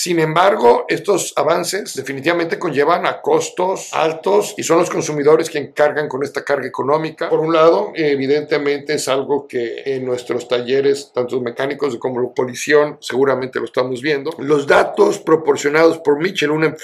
Sin 0.00 0.20
embargo, 0.20 0.84
estos 0.86 1.32
avances 1.34 1.92
definitivamente 1.96 2.56
conllevan 2.56 3.04
a 3.04 3.20
costos 3.20 3.88
altos 3.92 4.54
y 4.56 4.62
son 4.62 4.78
los 4.78 4.90
consumidores 4.90 5.50
quienes 5.50 5.74
cargan 5.74 6.06
con 6.06 6.22
esta 6.22 6.44
carga 6.44 6.68
económica. 6.68 7.28
Por 7.28 7.40
un 7.40 7.52
lado, 7.52 7.90
evidentemente 7.96 8.94
es 8.94 9.08
algo 9.08 9.48
que 9.48 9.82
en 9.86 10.06
nuestros 10.06 10.46
talleres, 10.46 11.10
tanto 11.12 11.40
mecánicos 11.40 11.96
como 11.96 12.20
la 12.20 12.28
colisión, 12.32 12.98
seguramente 13.00 13.58
lo 13.58 13.64
estamos 13.64 14.00
viendo. 14.00 14.30
Los 14.38 14.68
datos 14.68 15.18
proporcionados 15.18 15.98
por 15.98 16.20
Mitchell, 16.20 16.52
una, 16.52 16.76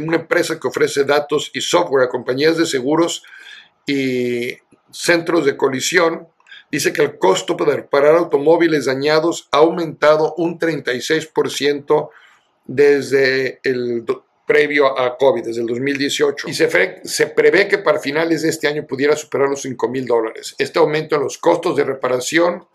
una 0.00 0.16
empresa 0.16 0.60
que 0.60 0.68
ofrece 0.68 1.02
datos 1.02 1.50
y 1.54 1.60
software 1.60 2.04
a 2.04 2.08
compañías 2.08 2.56
de 2.56 2.66
seguros, 2.66 3.24
y 3.88 4.56
centros 4.92 5.46
de 5.46 5.56
colisión, 5.56 6.28
dice 6.70 6.92
que 6.92 7.02
el 7.02 7.18
costo 7.18 7.56
para 7.56 7.74
reparar 7.74 8.14
automóviles 8.14 8.84
dañados 8.84 9.48
ha 9.50 9.56
aumentado 9.56 10.34
un 10.36 10.60
36% 10.60 12.10
desde 12.64 13.60
el 13.62 14.04
previo 14.46 14.98
a 14.98 15.16
COVID, 15.16 15.44
desde 15.44 15.60
el 15.60 15.66
2018. 15.66 16.48
Y 16.48 16.54
se, 16.54 17.00
se, 17.04 17.26
prevé 17.28 17.68
que 17.68 17.78
para 17.78 17.98
finales 17.98 18.42
de 18.42 18.48
este 18.48 18.68
año 18.68 18.86
pudiera 18.86 19.16
superar 19.16 19.48
los 19.48 19.62
5 19.62 19.88
mil 19.88 20.06
dólares. 20.06 20.54
Este 20.58 20.78
aumento 20.78 21.16
en 21.16 21.22
los 21.22 21.38
costos 21.38 21.76
de 21.76 21.84
reparación 21.84 22.66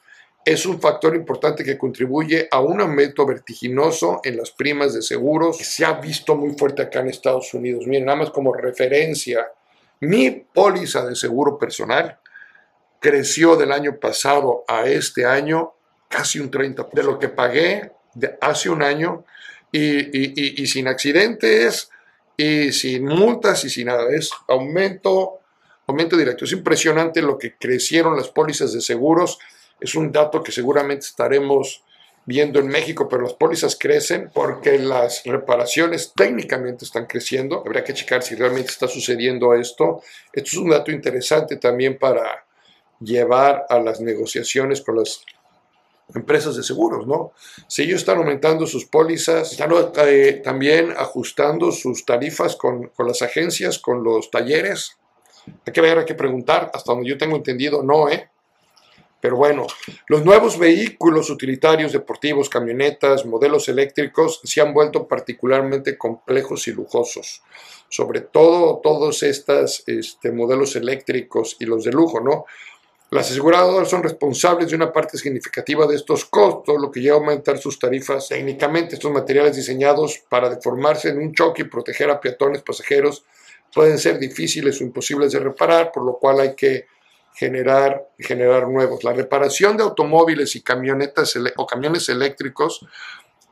es 0.48 0.66
un 0.66 0.80
factor 0.80 1.14
importante 1.14 1.62
que 1.62 1.78
contribuye 1.78 2.48
a 2.50 2.62
un 2.62 2.80
aumento 2.80 3.26
vertiginoso 3.26 4.22
en 4.24 4.38
las 4.38 4.52
primas 4.52 4.94
de 4.94 5.02
seguros 5.02 5.58
se 5.58 5.84
ha 5.84 5.94
visto 5.94 6.38
muy 6.38 6.58
fuerte 6.58 6.84
acá 6.84 7.02
en 7.02 7.10
Estados 7.10 7.54
Unidos. 7.54 7.86
Miren, 7.86 8.06
nada 8.06 8.20
más 8.20 8.30
como 8.30 8.54
referencia, 8.54 9.46
mi 10.00 10.32
póliza 10.32 11.06
de 11.06 11.16
seguro 11.16 11.58
personal 11.58 12.20
creció 13.02 13.58
del 13.58 13.74
año 13.74 14.00
pasado 14.00 14.64
a 14.70 14.86
este 14.86 15.26
año 15.26 15.74
casi 16.08 16.40
un 16.40 16.50
30% 16.50 16.94
de 16.94 17.04
lo 17.04 17.20
que 17.20 17.28
pagué 17.28 17.92
de 18.14 18.38
hace 18.40 18.70
un 18.70 18.84
año 18.84 19.26
y, 19.72 20.68
sin 20.68 20.88
accidentes 20.88 21.90
y 22.36 22.72
sin 22.72 23.06
multas 23.06 23.64
y 23.66 23.70
sin 23.70 23.88
nada. 23.88 24.10
Es 24.14 24.32
aumento, 24.48 25.40
aumento 25.88 26.18
directo. 26.18 26.46
Es 26.46 26.52
impresionante 26.52 27.22
lo 27.22 27.38
que 27.38 27.56
crecieron 27.56 28.16
las 28.16 28.30
pólizas 28.30 28.74
de 28.74 28.82
seguros. 28.82 29.40
Es 29.80 29.96
un 29.96 30.12
dato 30.12 30.44
que 30.44 30.52
seguramente 30.52 31.06
estaremos 31.06 31.84
viendo 32.26 32.60
en 32.60 32.68
México, 32.68 33.08
pero 33.08 33.24
las 33.24 33.34
pólizas 33.34 33.78
crecen 33.80 34.30
porque 34.34 34.78
las 34.78 35.24
reparaciones 35.24 36.12
técnicamente 36.14 36.84
están 36.84 37.06
creciendo. 37.06 37.64
Habría 37.66 37.86
que 37.86 37.94
checar 37.94 38.22
si 38.22 38.36
realmente 38.36 38.72
está 38.72 38.88
sucediendo 38.88 39.54
esto. 39.54 40.02
Esto 40.34 40.50
es 40.50 40.58
un 40.58 40.70
dato 40.70 40.92
interesante 40.92 41.56
también 41.56 41.98
para 41.98 42.46
llevar 43.00 43.66
a 43.70 43.80
las 43.80 44.02
negociaciones 44.02 44.82
con 44.82 44.98
las 44.98 45.22
empresas 46.14 46.56
de 46.56 46.64
seguros, 46.64 47.06
¿no? 47.06 47.32
Si 47.68 47.84
ellos 47.84 48.00
están 48.00 48.18
aumentando 48.18 48.66
sus 48.66 48.86
pólizas, 48.86 49.52
están 49.52 49.72
eh, 50.06 50.42
también 50.44 50.94
ajustando 50.98 51.72
sus 51.72 52.06
tarifas 52.06 52.56
con, 52.56 52.88
con, 52.90 53.08
las 53.08 53.22
agencias, 53.22 53.80
con 53.80 54.04
los 54.04 54.32
talleres. 54.32 54.98
Hay 55.66 55.74
que 55.74 55.82
ver, 55.82 55.98
hay 55.98 56.06
que 56.06 56.16
preguntar, 56.16 56.72
hasta 56.74 56.94
donde 56.94 57.10
yo 57.10 57.18
tengo 57.18 57.36
entendido, 57.36 57.84
no, 57.84 58.10
¿eh? 58.10 58.30
Pero 59.20 59.36
bueno, 59.36 59.66
los 60.08 60.24
nuevos 60.24 60.60
vehículos 60.60 61.30
utilitarios 61.30 61.92
deportivos, 61.92 62.50
camionetas, 62.50 63.26
modelos 63.26 63.68
eléctricos 63.68 64.40
se 64.44 64.62
han 64.62 64.74
vuelto 64.74 65.08
particularmente 65.08 65.98
complejos 65.98 66.68
y 66.68 66.72
lujosos. 66.72 67.42
Sobre 67.90 68.22
todo 68.22 68.80
todos 68.84 69.24
estos 69.24 69.84
este, 69.88 70.32
modelos 70.32 70.76
eléctricos 70.76 71.58
y 71.60 71.66
los 71.66 71.84
de 71.84 71.92
lujo, 71.92 72.20
¿no? 72.20 72.46
Las 73.10 73.32
aseguradoras 73.32 73.90
son 73.90 74.04
responsables 74.04 74.70
de 74.70 74.76
una 74.76 74.92
parte 74.92 75.18
significativa 75.18 75.88
de 75.88 75.96
estos 75.96 76.26
costos, 76.26 76.76
lo 76.78 76.92
que 76.92 77.00
lleva 77.00 77.16
a 77.16 77.20
aumentar 77.20 77.58
sus 77.58 77.80
tarifas. 77.80 78.28
Técnicamente, 78.28 78.96
estos 78.96 79.12
materiales 79.12 79.56
diseñados 79.56 80.24
para 80.28 80.50
deformarse 80.50 81.10
en 81.10 81.20
un 81.20 81.34
choque 81.34 81.62
y 81.62 81.66
proteger 81.66 82.10
a 82.10 82.20
peatones 82.20 82.64
pasajeros 82.64 83.24
pueden 83.74 83.98
ser 83.98 84.20
difíciles 84.20 84.82
o 84.82 84.84
imposibles 84.84 85.32
de 85.32 85.40
reparar, 85.40 85.92
por 85.94 86.04
lo 86.04 86.18
cual 86.18 86.42
hay 86.42 86.56
que 86.56 86.88
generar, 87.34 88.10
generar 88.20 88.68
nuevos. 88.68 89.04
La 89.06 89.14
reparación 89.14 89.78
de 89.78 89.84
automóviles 89.84 90.56
y 90.58 90.62
camionetas 90.62 91.38
o 91.56 91.66
camiones 91.66 92.10
eléctricos 92.10 92.86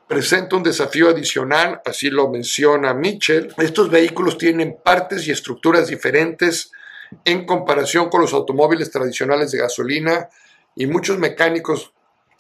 presenta 0.07 0.57
un 0.57 0.63
desafío 0.63 1.09
adicional, 1.09 1.81
así 1.85 2.09
lo 2.09 2.29
menciona 2.29 2.93
Mitchell. 2.93 3.53
Estos 3.57 3.89
vehículos 3.89 4.37
tienen 4.37 4.77
partes 4.83 5.27
y 5.27 5.31
estructuras 5.31 5.87
diferentes 5.87 6.71
en 7.23 7.45
comparación 7.45 8.09
con 8.09 8.21
los 8.21 8.33
automóviles 8.33 8.91
tradicionales 8.91 9.51
de 9.51 9.59
gasolina 9.59 10.29
y 10.75 10.87
muchos 10.87 11.17
mecánicos 11.17 11.93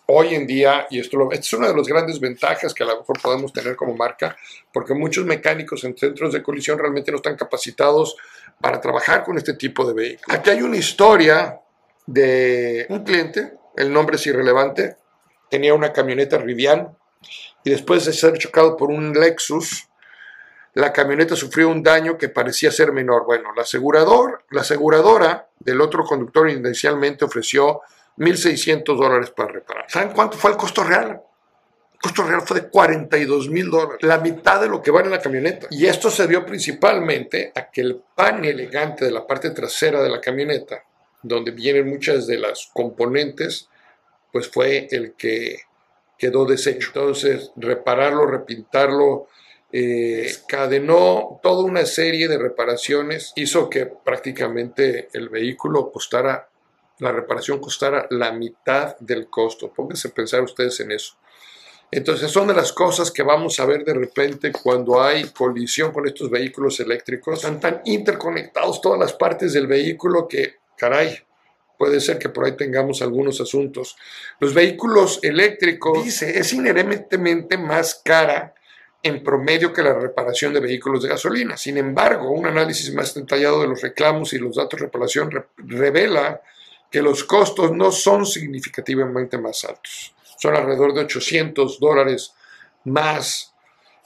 hoy 0.07 0.35
en 0.35 0.45
día, 0.45 0.87
y 0.89 0.99
esto, 0.99 1.31
es 1.31 1.53
una 1.53 1.69
de 1.69 1.75
las 1.75 1.87
grandes 1.87 2.19
ventajas 2.19 2.73
que 2.73 2.83
a 2.83 2.87
lo 2.87 2.99
mejor 2.99 3.19
podemos 3.21 3.51
tener 3.51 3.75
como 3.75 3.95
marca, 3.95 4.35
porque 4.71 4.93
muchos 4.93 5.25
mecánicos 5.25 5.83
en 5.83 5.97
centros 5.97 6.33
de 6.33 6.43
colisión 6.43 6.77
realmente 6.77 7.11
no 7.11 7.17
están 7.17 7.35
capacitados 7.35 8.15
para 8.61 8.79
trabajar 8.79 9.23
con 9.23 9.37
este 9.37 9.53
tipo 9.53 9.85
de 9.85 9.93
vehículos. 9.93 10.37
Aquí 10.37 10.49
hay 10.51 10.61
una 10.61 10.77
historia 10.77 11.59
de 12.05 12.85
un 12.89 13.03
cliente, 13.03 13.53
el 13.75 13.91
nombre 13.91 14.17
es 14.17 14.27
irrelevante, 14.27 14.97
tenía 15.49 15.73
una 15.73 15.91
camioneta 15.91 16.37
Rivian 16.37 16.95
y 17.63 17.71
después 17.71 18.05
de 18.05 18.13
ser 18.13 18.37
chocado 18.37 18.77
por 18.77 18.89
un 18.89 19.13
Lexus, 19.13 19.87
la 20.75 20.91
camioneta 20.91 21.37
sufrió 21.37 21.69
un 21.69 21.81
daño 21.81 22.17
que 22.17 22.27
parecía 22.27 22.69
ser 22.69 22.91
menor. 22.91 23.25
Bueno, 23.25 23.53
la, 23.55 23.61
asegurador, 23.61 24.43
la 24.51 24.61
aseguradora 24.61 25.47
del 25.57 25.79
otro 25.79 26.03
conductor 26.03 26.49
inicialmente 26.49 27.23
ofreció 27.23 27.81
1.600 28.17 28.83
dólares 28.97 29.29
para 29.29 29.53
reparar. 29.53 29.85
¿Saben 29.87 30.11
cuánto 30.11 30.37
fue 30.37 30.51
el 30.51 30.57
costo 30.57 30.83
real? 30.83 31.21
El 31.93 31.99
costo 32.01 32.23
real 32.23 32.41
fue 32.41 32.59
de 32.59 32.67
42 32.67 33.49
mil 33.49 33.71
dólares, 33.71 34.03
la 34.03 34.17
mitad 34.17 34.59
de 34.59 34.67
lo 34.67 34.81
que 34.81 34.91
vale 34.91 35.09
la 35.09 35.21
camioneta. 35.21 35.67
Y 35.71 35.85
esto 35.85 36.11
se 36.11 36.27
dio 36.27 36.45
principalmente 36.45 37.53
a 37.55 37.71
que 37.71 37.79
el 37.79 38.01
pan 38.13 38.43
elegante 38.43 39.05
de 39.05 39.11
la 39.11 39.25
parte 39.25 39.51
trasera 39.51 40.03
de 40.03 40.09
la 40.09 40.19
camioneta, 40.19 40.83
donde 41.23 41.51
vienen 41.51 41.87
muchas 41.87 42.27
de 42.27 42.37
las 42.37 42.69
componentes, 42.73 43.69
pues 44.29 44.49
fue 44.49 44.89
el 44.91 45.13
que 45.13 45.61
quedó 46.17 46.43
deshecho. 46.43 46.89
Entonces, 46.93 47.53
repararlo, 47.55 48.27
repintarlo, 48.27 49.29
eh, 49.77 50.33
cadenó 50.47 51.41
toda 51.43 51.65
una 51.65 51.85
serie 51.85 52.29
de 52.29 52.37
reparaciones, 52.37 53.33
hizo 53.35 53.69
que 53.69 53.85
prácticamente 53.85 55.09
el 55.11 55.27
vehículo 55.27 55.91
costara 55.91 56.47
la 56.99 57.11
reparación 57.11 57.59
costara 57.59 58.07
la 58.09 58.31
mitad 58.31 58.97
del 58.99 59.29
costo. 59.29 59.73
Pónganse 59.73 60.07
a 60.07 60.11
pensar 60.11 60.41
ustedes 60.41 60.79
en 60.79 60.93
eso. 60.93 61.15
Entonces 61.91 62.31
son 62.31 62.47
de 62.47 62.53
las 62.53 62.71
cosas 62.71 63.11
que 63.11 63.21
vamos 63.21 63.59
a 63.59 63.65
ver 63.65 63.83
de 63.83 63.93
repente 63.93 64.53
cuando 64.53 65.01
hay 65.01 65.25
colisión 65.25 65.91
con 65.91 66.07
estos 66.07 66.29
vehículos 66.29 66.79
eléctricos. 66.79 67.35
Están 67.35 67.59
tan 67.59 67.81
interconectados 67.83 68.79
todas 68.79 68.97
las 68.97 69.11
partes 69.11 69.51
del 69.51 69.67
vehículo 69.67 70.25
que, 70.25 70.55
caray, 70.77 71.19
puede 71.77 71.99
ser 71.99 72.17
que 72.17 72.29
por 72.29 72.45
ahí 72.45 72.55
tengamos 72.55 73.01
algunos 73.01 73.41
asuntos. 73.41 73.97
Los 74.39 74.53
vehículos 74.53 75.19
eléctricos, 75.21 76.01
dice, 76.01 76.39
es 76.39 76.53
inherentemente 76.53 77.57
más 77.57 78.01
cara 78.05 78.55
en 79.05 79.21
promedio 79.21 79.71
que 79.71 79.83
la 79.83 79.93
reparación 79.93 80.51
de 80.51 80.59
vehículos 80.59 81.03
de 81.03 81.09
gasolina. 81.09 81.55
Sin 81.57 81.77
embargo, 81.77 82.31
un 82.31 82.47
análisis 82.47 82.91
más 82.91 83.13
detallado 83.13 83.61
de 83.61 83.67
los 83.67 83.83
reclamos 83.83 84.33
y 84.33 84.39
los 84.39 84.55
datos 84.55 84.79
de 84.79 84.87
reparación 84.87 85.29
revela 85.57 86.41
que 86.89 87.03
los 87.03 87.23
costos 87.23 87.71
no 87.71 87.91
son 87.91 88.25
significativamente 88.25 89.37
más 89.37 89.63
altos. 89.63 90.15
Son 90.39 90.55
alrededor 90.55 90.95
de 90.95 91.01
800 91.01 91.79
dólares 91.79 92.33
más. 92.85 93.53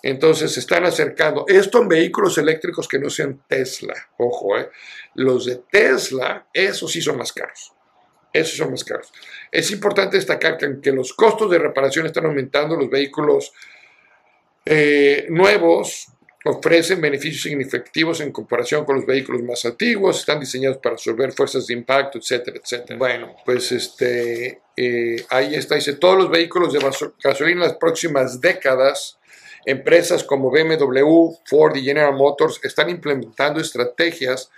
Entonces 0.04 0.52
se 0.52 0.60
están 0.60 0.84
acercando. 0.84 1.46
Esto 1.48 1.82
en 1.82 1.88
vehículos 1.88 2.38
eléctricos 2.38 2.86
que 2.86 3.00
no 3.00 3.10
sean 3.10 3.42
Tesla. 3.48 3.96
Ojo, 4.18 4.58
¿eh? 4.58 4.70
los 5.14 5.46
de 5.46 5.62
Tesla, 5.72 6.46
esos 6.52 6.92
sí 6.92 7.02
son 7.02 7.16
más 7.16 7.32
caros. 7.32 7.72
Esos 8.34 8.58
son 8.58 8.72
más 8.72 8.84
caros. 8.84 9.14
Es 9.50 9.72
importante 9.72 10.18
destacar 10.18 10.58
que 10.58 10.92
los 10.92 11.14
costos 11.14 11.50
de 11.50 11.58
reparación 11.58 12.06
están 12.06 12.26
aumentando, 12.26 12.76
los 12.76 12.90
vehículos 12.90 13.54
eh, 14.66 15.28
nuevos 15.30 16.08
ofrecen 16.46 17.02
beneficios 17.02 17.44
significativos 17.44 18.22
en 18.22 18.32
comparación 18.32 18.86
con 18.86 18.98
los 18.98 19.06
vehículos 19.06 19.44
más 19.44 19.66
antiguos, 19.66 20.20
están 20.20 20.40
diseñados 20.40 20.78
para 20.78 20.94
absorber 20.94 21.34
fuerzas 21.34 21.68
de 21.68 21.74
impacto, 21.74 22.18
etcétera, 22.18 22.60
etcétera. 22.64 22.98
Bueno, 22.98 23.36
pues 23.46 23.72
este, 23.72 24.62
eh, 24.76 25.26
ahí 25.30 25.56
está, 25.56 25.76
dice, 25.76 25.94
todos 25.94 26.18
los 26.18 26.30
vehículos 26.30 26.74
de 26.74 26.80
gasolina 27.22 27.64
en 27.64 27.68
las 27.68 27.78
próximas 27.78 28.40
décadas, 28.40 29.20
empresas 29.66 30.24
como 30.24 30.50
BMW, 30.50 31.34
Ford 31.46 31.76
y 31.76 31.84
General 31.84 32.14
Motors 32.14 32.60
están 32.64 32.90
implementando 32.90 33.60
estrategias 33.60 34.50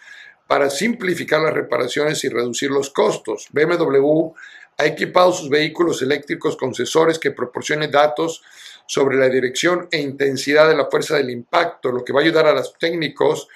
para 0.48 0.70
simplificar 0.70 1.42
las 1.42 1.54
reparaciones 1.54 2.24
y 2.24 2.30
reducir 2.30 2.70
los 2.70 2.90
costos. 2.92 3.48
BMW 3.52 4.32
ha 4.78 4.86
equipado 4.86 5.32
sus 5.32 5.50
vehículos 5.50 6.02
eléctricos 6.02 6.58
con 6.58 6.74
sensores 6.74 7.18
que 7.18 7.32
proporcionen 7.32 7.90
datos 7.90 8.44
sobre 8.92 9.16
la 9.16 9.30
dirección 9.30 9.88
e 9.90 10.02
intensidad 10.02 10.68
de 10.68 10.76
la 10.76 10.88
fuerza 10.88 11.16
del 11.16 11.30
impacto, 11.30 11.94
lo 11.94 12.04
que 12.04 12.12
va 12.12 12.20
a 12.20 12.24
ayudar 12.24 12.46
a 12.48 12.54
los 12.54 12.78
técnicos 12.78 13.48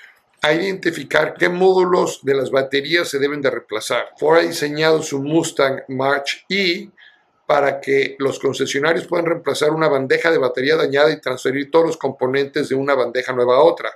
a 0.42 0.54
identificar 0.54 1.34
qué 1.38 1.50
módulos 1.50 2.22
de 2.24 2.36
las 2.36 2.50
baterías 2.52 3.10
se 3.10 3.20
deben 3.20 3.42
de 3.42 3.50
reemplazar. 3.50 4.12
Ford 4.18 4.38
ha 4.38 4.44
diseñado 4.44 5.04
su 5.04 5.22
Mustang 5.22 5.82
March 5.90 6.46
E 6.48 6.88
para 7.46 7.82
que 7.82 8.16
los 8.18 8.40
concesionarios 8.40 9.08
puedan 9.08 9.26
reemplazar 9.26 9.72
una 9.72 9.90
bandeja 9.90 10.32
de 10.32 10.38
batería 10.38 10.78
dañada 10.78 11.12
y 11.12 11.20
transferir 11.20 11.70
todos 11.70 11.88
los 11.88 11.98
componentes 11.98 12.70
de 12.70 12.76
una 12.76 12.96
bandeja 12.96 13.34
nueva 13.34 13.58
a 13.58 13.64
otra. 13.64 13.90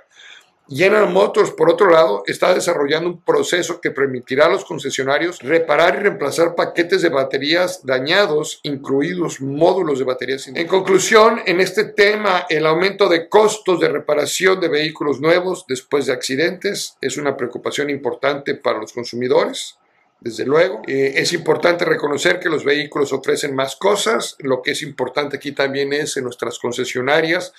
General 0.72 1.10
Motors, 1.10 1.50
por 1.50 1.68
otro 1.68 1.90
lado, 1.90 2.22
está 2.26 2.54
desarrollando 2.54 3.10
un 3.10 3.20
proceso 3.22 3.80
que 3.80 3.90
permitirá 3.90 4.46
a 4.46 4.50
los 4.50 4.64
concesionarios 4.64 5.40
reparar 5.40 5.96
y 5.96 6.02
reemplazar 6.02 6.54
paquetes 6.54 7.02
de 7.02 7.08
baterías 7.08 7.84
dañados, 7.84 8.60
incluidos 8.62 9.40
módulos 9.40 9.98
de 9.98 10.04
baterías. 10.04 10.46
En 10.46 10.68
conclusión, 10.68 11.40
en 11.44 11.60
este 11.60 11.82
tema, 11.84 12.46
el 12.48 12.66
aumento 12.66 13.08
de 13.08 13.28
costos 13.28 13.80
de 13.80 13.88
reparación 13.88 14.60
de 14.60 14.68
vehículos 14.68 15.20
nuevos 15.20 15.64
después 15.66 16.06
de 16.06 16.12
accidentes 16.12 16.96
es 17.00 17.16
una 17.16 17.36
preocupación 17.36 17.90
importante 17.90 18.54
para 18.54 18.78
los 18.78 18.92
consumidores. 18.92 19.76
Desde 20.20 20.46
luego, 20.46 20.82
eh, 20.86 21.14
es 21.16 21.32
importante 21.32 21.84
reconocer 21.84 22.38
que 22.38 22.48
los 22.48 22.62
vehículos 22.62 23.12
ofrecen 23.12 23.56
más 23.56 23.74
cosas. 23.74 24.36
Lo 24.38 24.62
que 24.62 24.72
es 24.72 24.82
importante 24.82 25.38
aquí 25.38 25.50
también 25.50 25.92
es 25.92 26.16
en 26.16 26.24
nuestras 26.24 26.60
concesionarias, 26.60 27.52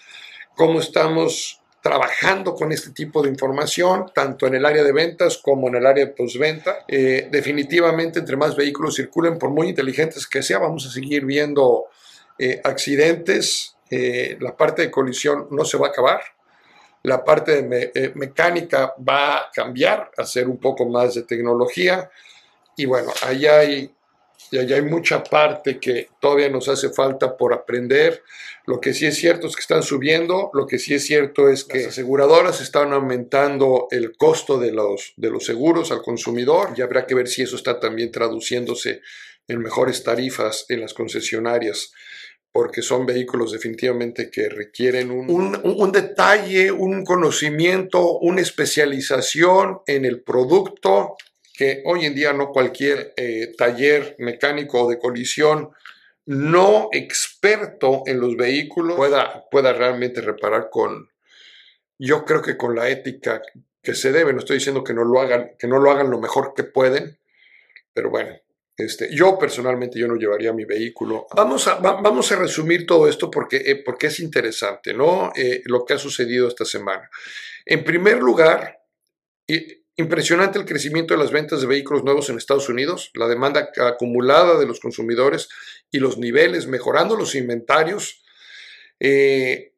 cómo 0.56 0.80
estamos 0.80 1.61
trabajando 1.82 2.54
con 2.54 2.72
este 2.72 2.92
tipo 2.92 3.22
de 3.22 3.30
información, 3.30 4.12
tanto 4.14 4.46
en 4.46 4.56
el 4.56 4.66
área 4.66 4.84
de 4.84 4.92
ventas 4.92 5.38
como 5.38 5.68
en 5.68 5.76
el 5.76 5.86
área 5.86 6.06
de 6.06 6.12
postventa. 6.12 6.86
Eh, 6.88 7.28
definitivamente, 7.32 8.20
entre 8.20 8.38
más 8.38 8.56
vehículos 8.56 8.96
circulen, 8.96 9.40
por 9.40 9.50
muy 9.50 9.70
inteligentes 9.70 10.28
que 10.28 10.44
sea, 10.44 10.60
vamos 10.60 10.86
a 10.86 10.92
seguir 10.92 11.26
viendo 11.26 11.86
eh, 12.38 12.62
accidentes. 12.64 13.76
Eh, 13.90 14.38
la 14.40 14.56
parte 14.56 14.84
de 14.84 14.92
colisión 14.92 15.48
no 15.50 15.66
se 15.66 15.78
va 15.78 15.88
a 15.88 15.90
acabar. 15.90 16.22
La 17.04 17.26
parte 17.26 17.64
de 17.64 18.12
mecánica 18.14 18.94
va 18.98 19.38
a 19.38 19.52
cambiar, 19.52 20.12
a 20.16 20.24
ser 20.24 20.48
un 20.48 20.58
poco 20.58 20.86
más 20.88 21.16
de 21.16 21.24
tecnología. 21.24 22.12
Y 22.78 22.86
bueno, 22.86 23.12
ahí 23.24 23.48
hay 23.48 23.92
y 24.50 24.58
allá 24.58 24.76
hay 24.78 24.82
mucha 24.82 25.24
parte 25.24 25.80
que 25.80 26.10
todavía 26.20 26.50
nos 26.50 26.68
hace 26.68 26.90
falta 26.90 27.38
por 27.38 27.54
aprender. 27.54 28.24
Lo 28.66 28.80
que 28.80 28.94
sí 28.94 29.06
es 29.06 29.16
cierto 29.16 29.48
es 29.48 29.56
que 29.56 29.62
están 29.62 29.84
subiendo, 29.84 30.50
lo 30.54 30.68
que 30.68 30.80
sí 30.80 30.94
es 30.94 31.06
cierto 31.06 31.50
es 31.50 31.64
que 31.64 31.80
las 31.80 31.88
aseguradoras 31.90 32.62
están 32.62 32.94
aumentando 32.94 33.88
el 33.92 34.16
costo 34.18 34.60
de 34.60 34.72
los, 34.72 35.14
de 35.16 35.30
los 35.30 35.46
seguros 35.46 35.92
al 35.92 36.02
consumidor 36.02 36.74
y 36.76 36.82
habrá 36.82 37.06
que 37.06 37.16
ver 37.16 37.28
si 37.28 37.44
eso 37.44 37.56
está 37.56 37.80
también 37.80 38.12
traduciéndose 38.12 39.02
en 39.48 39.60
mejores 39.60 40.04
tarifas 40.04 40.66
en 40.70 40.82
las 40.82 40.94
concesionarias 40.94 41.92
porque 42.54 42.82
son 42.82 43.06
vehículos 43.06 43.54
definitivamente 43.54 44.30
que 44.30 44.50
requieren 44.50 45.10
un, 45.10 45.32
un, 45.32 45.62
un, 45.64 45.92
detalle, 45.94 46.70
un 46.72 47.06
conocimiento, 47.06 48.20
una 48.20 48.42
especialización 48.42 49.80
en 49.88 50.04
el 50.04 50.22
producto 50.22 51.16
que 51.62 51.84
hoy 51.86 52.08
en 52.08 52.16
día 52.16 52.34
no 52.34 52.50
cualquier 52.50 53.14
eh, 53.16 53.54
taller 53.56 54.16
mecánico 54.18 54.90
de 54.90 54.98
colisión 54.98 55.70
no 56.26 56.90
experto 56.92 58.02
en 58.08 58.20
los 58.20 58.36
vehículos 58.36 58.98
pueda, 58.98 59.48
pueda 59.52 59.72
realmente 59.72 60.22
reparar 60.22 60.70
con, 60.72 61.12
yo 62.00 62.26
creo 62.26 62.42
que 62.42 62.58
con 62.58 62.74
la 62.74 62.90
ética 62.90 63.44
que 63.80 63.94
se 63.94 64.12
debe, 64.12 64.34
no 64.34 64.40
estoy 64.40 64.58
diciendo 64.58 64.84
que 64.84 64.96
no 64.96 65.04
lo 65.04 65.22
hagan, 65.22 65.52
que 65.60 65.68
no 65.68 65.78
lo 65.78 65.92
hagan 65.92 66.10
lo 66.10 66.20
mejor 66.20 66.56
que 66.56 66.64
pueden, 66.64 67.20
pero 67.94 68.10
bueno, 68.10 68.36
este, 68.76 69.16
yo 69.16 69.38
personalmente 69.38 70.00
yo 70.00 70.08
no 70.08 70.16
llevaría 70.16 70.54
mi 70.54 70.66
vehículo. 70.66 71.28
Vamos 71.36 71.68
a, 71.68 71.76
vamos 71.76 72.32
a 72.32 72.38
resumir 72.38 72.88
todo 72.88 73.08
esto 73.08 73.30
porque, 73.30 73.58
eh, 73.58 73.84
porque 73.86 74.08
es 74.08 74.20
interesante, 74.20 74.96
¿no? 74.96 75.32
Eh, 75.36 75.62
lo 75.66 75.86
que 75.86 75.94
ha 75.94 76.00
sucedido 76.00 76.48
esta 76.48 76.66
semana. 76.66 77.08
En 77.68 77.84
primer 77.84 78.18
lugar, 78.18 78.80
Impresionante 79.98 80.58
el 80.58 80.66
crecimiento 80.66 81.14
de 81.14 81.20
las 81.20 81.32
ventas 81.32 81.62
de 81.62 81.68
vehículos 81.68 82.04
nuevos 82.04 82.30
en 82.30 82.38
Estados 82.38 82.70
Unidos, 82.70 83.12
la 83.14 83.28
demanda 83.28 83.70
acumulada 83.82 84.58
de 84.58 84.66
los 84.66 84.80
consumidores 84.80 85.50
y 85.92 86.00
los 86.00 86.18
niveles, 86.18 86.68
mejorando 86.68 87.16
los 87.16 87.36
inventarios. 87.36 88.24
Eh, 89.00 89.74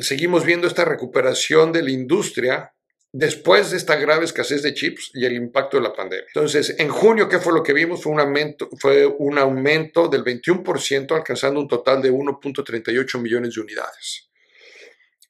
seguimos 0.00 0.44
viendo 0.44 0.66
esta 0.66 0.84
recuperación 0.84 1.72
de 1.72 1.82
la 1.82 1.90
industria 1.90 2.74
después 3.12 3.70
de 3.70 3.76
esta 3.76 3.94
grave 3.94 4.24
escasez 4.24 4.60
de 4.62 4.74
chips 4.74 5.12
y 5.14 5.24
el 5.24 5.34
impacto 5.34 5.76
de 5.76 5.84
la 5.84 5.92
pandemia. 5.92 6.26
Entonces, 6.26 6.74
en 6.78 6.88
junio, 6.88 7.28
¿qué 7.28 7.38
fue 7.38 7.52
lo 7.52 7.62
que 7.62 7.72
vimos? 7.72 8.02
Fue 8.02 8.12
un 8.12 8.18
aumento, 8.18 8.68
fue 8.80 9.06
un 9.06 9.38
aumento 9.38 10.08
del 10.08 10.24
21%, 10.24 11.14
alcanzando 11.14 11.60
un 11.60 11.68
total 11.68 12.02
de 12.02 12.10
1.38 12.10 13.20
millones 13.20 13.54
de 13.54 13.60
unidades. 13.60 14.30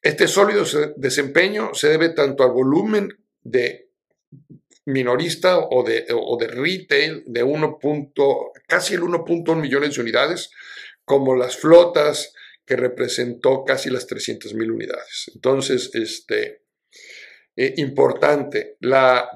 Este 0.01 0.27
sólido 0.27 0.65
desempeño 0.97 1.75
se 1.75 1.89
debe 1.89 2.09
tanto 2.09 2.43
al 2.43 2.51
volumen 2.51 3.09
de 3.43 3.84
minorista 4.85 5.57
o 5.57 5.83
de, 5.83 6.05
o 6.11 6.37
de 6.37 6.47
retail 6.47 7.23
de 7.25 7.43
1. 7.43 7.79
casi 8.67 8.93
el 8.93 9.01
1.1 9.01 9.55
millones 9.55 9.95
de 9.95 10.01
unidades, 10.01 10.51
como 11.03 11.35
las 11.35 11.57
flotas 11.57 12.33
que 12.65 12.75
representó 12.75 13.63
casi 13.63 13.89
las 13.89 14.07
300 14.07 14.53
mil 14.53 14.71
unidades. 14.71 15.31
Entonces, 15.33 15.91
este, 15.93 16.63
eh, 17.55 17.73
importante. 17.77 18.77
La 18.81 19.29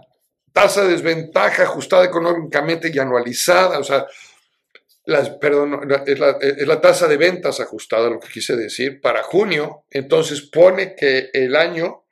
tasa 0.52 0.84
de 0.84 0.92
desventaja 0.92 1.64
ajustada 1.64 2.06
económicamente 2.06 2.92
y 2.94 3.00
anualizada, 3.00 3.80
o 3.80 3.84
sea, 3.84 4.08
las, 5.06 5.30
perdón, 5.32 5.90
es 6.06 6.20
la, 6.20 6.38
es 6.42 6.68
la, 6.68 6.82
tasa 6.82 7.08
de 7.08 7.18
ventas 7.18 7.60
ajustada, 7.60 8.10
lo 8.10 8.20
que 8.20 8.28
quise 8.28 8.56
decir, 8.56 9.00
para 9.00 9.24
junio, 9.24 9.86
entonces 9.90 10.42
pone 10.42 10.96
que 10.96 11.30
el 11.34 11.56
año 11.56 12.04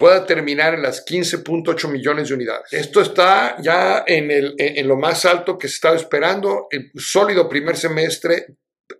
pueda 0.00 0.24
terminar 0.24 0.72
en 0.72 0.80
las 0.80 1.04
15.8 1.04 1.86
millones 1.90 2.28
de 2.28 2.34
unidades. 2.34 2.72
Esto 2.72 3.02
está 3.02 3.60
ya 3.60 4.02
en, 4.06 4.30
el, 4.30 4.54
en 4.56 4.88
lo 4.88 4.96
más 4.96 5.26
alto 5.26 5.58
que 5.58 5.68
se 5.68 5.74
estaba 5.74 5.94
esperando, 5.94 6.68
el 6.70 6.90
sólido 6.96 7.50
primer 7.50 7.76
semestre, 7.76 8.46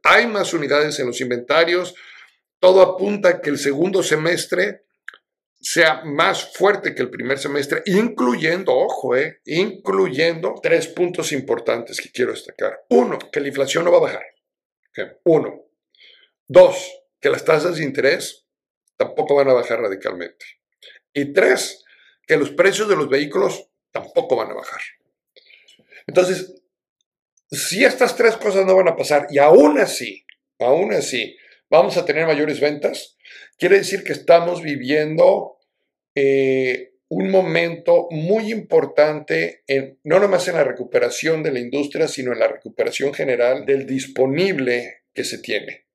hay 0.04 0.26
más 0.26 0.52
unidades 0.52 1.00
en 1.00 1.06
los 1.06 1.18
inventarios, 1.22 1.94
todo 2.60 2.82
apunta 2.82 3.30
a 3.30 3.40
que 3.40 3.48
el 3.48 3.56
segundo 3.56 4.02
semestre 4.02 4.82
sea 5.58 6.02
más 6.04 6.52
fuerte 6.52 6.94
que 6.94 7.00
el 7.00 7.08
primer 7.08 7.38
semestre, 7.38 7.82
incluyendo, 7.86 8.76
ojo, 8.76 9.16
eh, 9.16 9.40
incluyendo 9.46 10.56
tres 10.62 10.86
puntos 10.86 11.32
importantes 11.32 11.98
que 11.98 12.10
quiero 12.10 12.32
destacar. 12.32 12.78
Uno, 12.90 13.18
que 13.32 13.40
la 13.40 13.48
inflación 13.48 13.86
no 13.86 13.92
va 13.92 13.98
a 13.98 14.02
bajar. 14.02 14.22
Uno. 15.24 15.64
Dos, 16.46 16.92
que 17.18 17.30
las 17.30 17.42
tasas 17.42 17.78
de 17.78 17.84
interés 17.84 18.46
tampoco 18.98 19.34
van 19.34 19.48
a 19.48 19.54
bajar 19.54 19.80
radicalmente. 19.80 20.59
Y 21.12 21.32
tres, 21.32 21.84
que 22.26 22.36
los 22.36 22.50
precios 22.50 22.88
de 22.88 22.96
los 22.96 23.08
vehículos 23.08 23.68
tampoco 23.90 24.36
van 24.36 24.50
a 24.50 24.54
bajar. 24.54 24.80
Entonces, 26.06 26.54
si 27.50 27.84
estas 27.84 28.16
tres 28.16 28.36
cosas 28.36 28.64
no 28.64 28.76
van 28.76 28.88
a 28.88 28.96
pasar 28.96 29.26
y 29.30 29.38
aún 29.38 29.78
así, 29.78 30.24
aún 30.58 30.92
así, 30.92 31.36
vamos 31.68 31.96
a 31.96 32.04
tener 32.04 32.26
mayores 32.26 32.60
ventas, 32.60 33.16
quiere 33.58 33.78
decir 33.78 34.04
que 34.04 34.12
estamos 34.12 34.62
viviendo 34.62 35.58
eh, 36.14 36.92
un 37.08 37.30
momento 37.30 38.06
muy 38.10 38.52
importante, 38.52 39.62
en, 39.66 39.98
no 40.04 40.20
nomás 40.20 40.46
en 40.46 40.54
la 40.54 40.64
recuperación 40.64 41.42
de 41.42 41.52
la 41.52 41.58
industria, 41.58 42.06
sino 42.06 42.32
en 42.32 42.38
la 42.38 42.48
recuperación 42.48 43.12
general 43.12 43.66
del 43.66 43.86
disponible 43.86 45.02
que 45.12 45.24
se 45.24 45.38
tiene. 45.38 45.86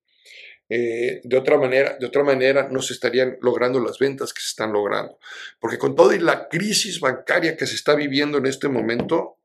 Eh, 0.67 1.21
de, 1.23 1.37
otra 1.37 1.57
manera, 1.57 1.95
de 1.99 2.05
otra 2.05 2.23
manera, 2.23 2.67
no 2.69 2.81
se 2.81 2.93
estarían 2.93 3.37
logrando 3.41 3.79
las 3.79 3.99
ventas 3.99 4.33
que 4.33 4.41
se 4.41 4.49
están 4.49 4.73
logrando. 4.73 5.19
Porque 5.59 5.77
con 5.77 5.95
toda 5.95 6.17
la 6.17 6.47
crisis 6.49 6.99
bancaria 6.99 7.55
que 7.55 7.67
se 7.67 7.75
está 7.75 7.95
viviendo 7.95 8.37
en 8.37 8.47
este 8.47 8.67
momento, 8.67 9.39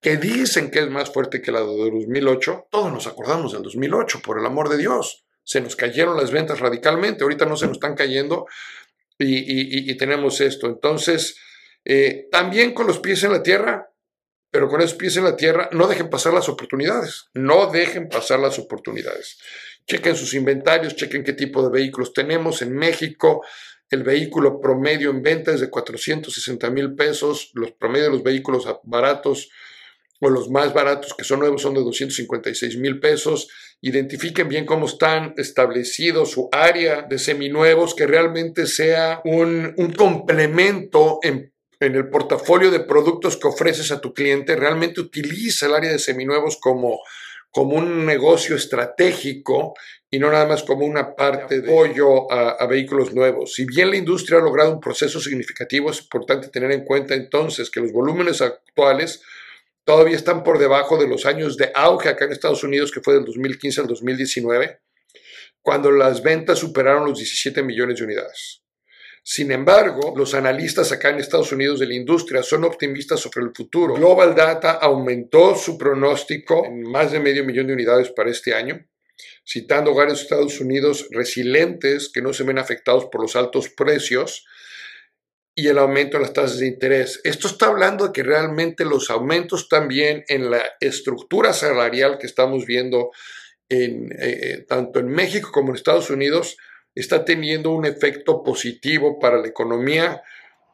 que 0.00 0.16
dicen 0.16 0.70
que 0.70 0.80
es 0.80 0.90
más 0.90 1.10
fuerte 1.10 1.40
que 1.40 1.52
la 1.52 1.60
de 1.60 1.66
2008, 1.66 2.68
todos 2.70 2.92
nos 2.92 3.06
acordamos 3.06 3.52
del 3.52 3.62
2008, 3.62 4.20
por 4.22 4.38
el 4.38 4.46
amor 4.46 4.68
de 4.68 4.78
Dios 4.78 5.26
se 5.46 5.60
nos 5.60 5.76
cayeron 5.76 6.16
las 6.16 6.32
ventas 6.32 6.58
radicalmente, 6.58 7.22
ahorita 7.22 7.46
no 7.46 7.56
se 7.56 7.66
nos 7.66 7.76
están 7.76 7.94
cayendo 7.94 8.46
y, 9.16 9.96
tenemos 9.96 10.40
esto. 10.40 10.66
Entonces, 10.66 11.36
eh, 11.84 12.26
también 12.32 12.74
con 12.74 12.88
los 12.88 12.98
pies 12.98 13.22
en 13.22 13.32
la 13.32 13.44
tierra, 13.44 13.88
pero 14.50 14.68
con 14.68 14.80
esos 14.80 14.94
pies 14.94 15.16
en 15.16 15.24
la 15.24 15.36
tierra, 15.36 15.68
no 15.70 15.86
dejen 15.86 16.10
pasar 16.10 16.34
las 16.34 16.48
oportunidades, 16.48 17.26
no 17.32 17.70
dejen 17.70 18.08
pasar 18.08 18.40
las 18.40 18.58
oportunidades. 18.58 19.38
Chequen 19.86 20.16
sus 20.16 20.34
inventarios, 20.34 20.96
chequen 20.96 21.22
qué 21.22 21.32
tipo 21.32 21.62
de 21.62 21.70
vehículos 21.70 22.12
tenemos 22.12 22.60
en 22.62 22.74
México. 22.74 23.44
El 23.88 24.02
vehículo 24.02 24.60
promedio 24.60 25.10
en 25.10 25.22
venta 25.22 25.52
es 25.52 25.60
de 25.60 25.70
460 25.70 26.70
mil 26.70 26.94
pesos, 26.94 27.50
los 27.54 27.70
promedios 27.72 28.08
de 28.08 28.14
los 28.14 28.22
vehículos 28.24 28.66
baratos 28.82 29.48
o 30.20 30.30
los 30.30 30.50
más 30.50 30.72
baratos 30.72 31.14
que 31.14 31.24
son 31.24 31.40
nuevos 31.40 31.62
son 31.62 31.74
de 31.74 31.80
256 31.80 32.78
mil 32.78 32.98
pesos. 33.00 33.48
Identifiquen 33.80 34.48
bien 34.48 34.64
cómo 34.64 34.86
están 34.86 35.34
establecidos 35.36 36.32
su 36.32 36.48
área 36.50 37.02
de 37.02 37.18
seminuevos, 37.18 37.94
que 37.94 38.06
realmente 38.06 38.66
sea 38.66 39.20
un, 39.24 39.74
complemento 39.96 41.18
en, 41.22 41.52
en, 41.80 41.94
el 41.94 42.08
portafolio 42.08 42.70
de 42.70 42.80
productos 42.80 43.36
que 43.36 43.48
ofreces 43.48 43.92
a 43.92 44.00
tu 44.00 44.14
cliente. 44.14 44.56
Realmente 44.56 45.00
utiliza 45.00 45.66
el 45.66 45.74
área 45.74 45.92
de 45.92 45.98
seminuevos 45.98 46.56
como, 46.58 47.00
como 47.50 47.76
un 47.76 48.04
negocio 48.04 48.54
estratégico 48.54 49.74
y 50.10 50.18
no 50.18 50.30
nada 50.30 50.46
más 50.46 50.62
como 50.62 50.84
una 50.84 51.14
parte 51.14 51.60
de 51.60 51.70
apoyo 51.70 52.30
a, 52.30 52.66
vehículos 52.66 53.12
nuevos. 53.12 53.54
Si 53.54 53.64
bien 53.64 53.90
la 53.90 53.96
industria 53.96 54.38
ha 54.38 54.42
logrado 54.42 54.72
un 54.72 54.80
proceso 54.80 55.20
significativo, 55.20 55.90
es 55.90 56.00
importante 56.02 56.48
tener 56.48 56.70
en 56.72 56.84
cuenta 56.84 57.14
entonces 57.14 57.70
que 57.70 57.80
los 57.80 57.92
volúmenes 57.92 58.40
actuales 58.40 59.22
todavía 59.84 60.16
están 60.16 60.42
por 60.42 60.58
debajo 60.58 60.98
de 60.98 61.08
los 61.08 61.26
años 61.26 61.56
de 61.56 61.70
auge 61.74 62.08
acá 62.08 62.24
en 62.24 62.32
Estados 62.32 62.62
Unidos, 62.62 62.90
que 62.92 63.00
fue 63.00 63.14
del 63.14 63.24
2015 63.24 63.80
al 63.80 63.86
2019, 63.86 64.80
cuando 65.62 65.90
las 65.90 66.22
ventas 66.22 66.58
superaron 66.58 67.06
los 67.06 67.18
17 67.18 67.62
millones 67.62 67.98
de 67.98 68.04
unidades. 68.04 68.65
Sin 69.28 69.50
embargo, 69.50 70.14
los 70.16 70.34
analistas 70.34 70.92
acá 70.92 71.10
en 71.10 71.18
Estados 71.18 71.50
Unidos 71.50 71.80
de 71.80 71.88
la 71.88 71.94
industria 71.94 72.44
son 72.44 72.62
optimistas 72.62 73.18
sobre 73.18 73.44
el 73.44 73.50
futuro. 73.52 73.94
Global 73.94 74.36
Data 74.36 74.70
aumentó 74.70 75.56
su 75.56 75.76
pronóstico 75.76 76.64
en 76.64 76.82
más 76.82 77.10
de 77.10 77.18
medio 77.18 77.44
millón 77.44 77.66
de 77.66 77.72
unidades 77.72 78.10
para 78.10 78.30
este 78.30 78.54
año, 78.54 78.86
citando 79.44 79.92
varios 79.94 80.22
Estados 80.22 80.60
Unidos 80.60 81.08
resilientes 81.10 82.08
que 82.08 82.22
no 82.22 82.32
se 82.32 82.44
ven 82.44 82.58
afectados 82.58 83.06
por 83.06 83.20
los 83.20 83.34
altos 83.34 83.68
precios 83.68 84.46
y 85.56 85.66
el 85.66 85.78
aumento 85.78 86.18
de 86.18 86.22
las 86.22 86.32
tasas 86.32 86.60
de 86.60 86.68
interés. 86.68 87.20
Esto 87.24 87.48
está 87.48 87.66
hablando 87.66 88.06
de 88.06 88.12
que 88.12 88.22
realmente 88.22 88.84
los 88.84 89.10
aumentos 89.10 89.68
también 89.68 90.24
en 90.28 90.52
la 90.52 90.62
estructura 90.78 91.52
salarial 91.52 92.18
que 92.18 92.28
estamos 92.28 92.64
viendo 92.64 93.10
en, 93.68 94.12
eh, 94.12 94.16
eh, 94.20 94.64
tanto 94.68 95.00
en 95.00 95.08
México 95.08 95.50
como 95.50 95.70
en 95.70 95.74
Estados 95.74 96.10
Unidos 96.10 96.56
está 96.96 97.24
teniendo 97.24 97.70
un 97.70 97.84
efecto 97.84 98.42
positivo 98.42 99.20
para 99.20 99.36
la 99.36 99.46
economía 99.46 100.22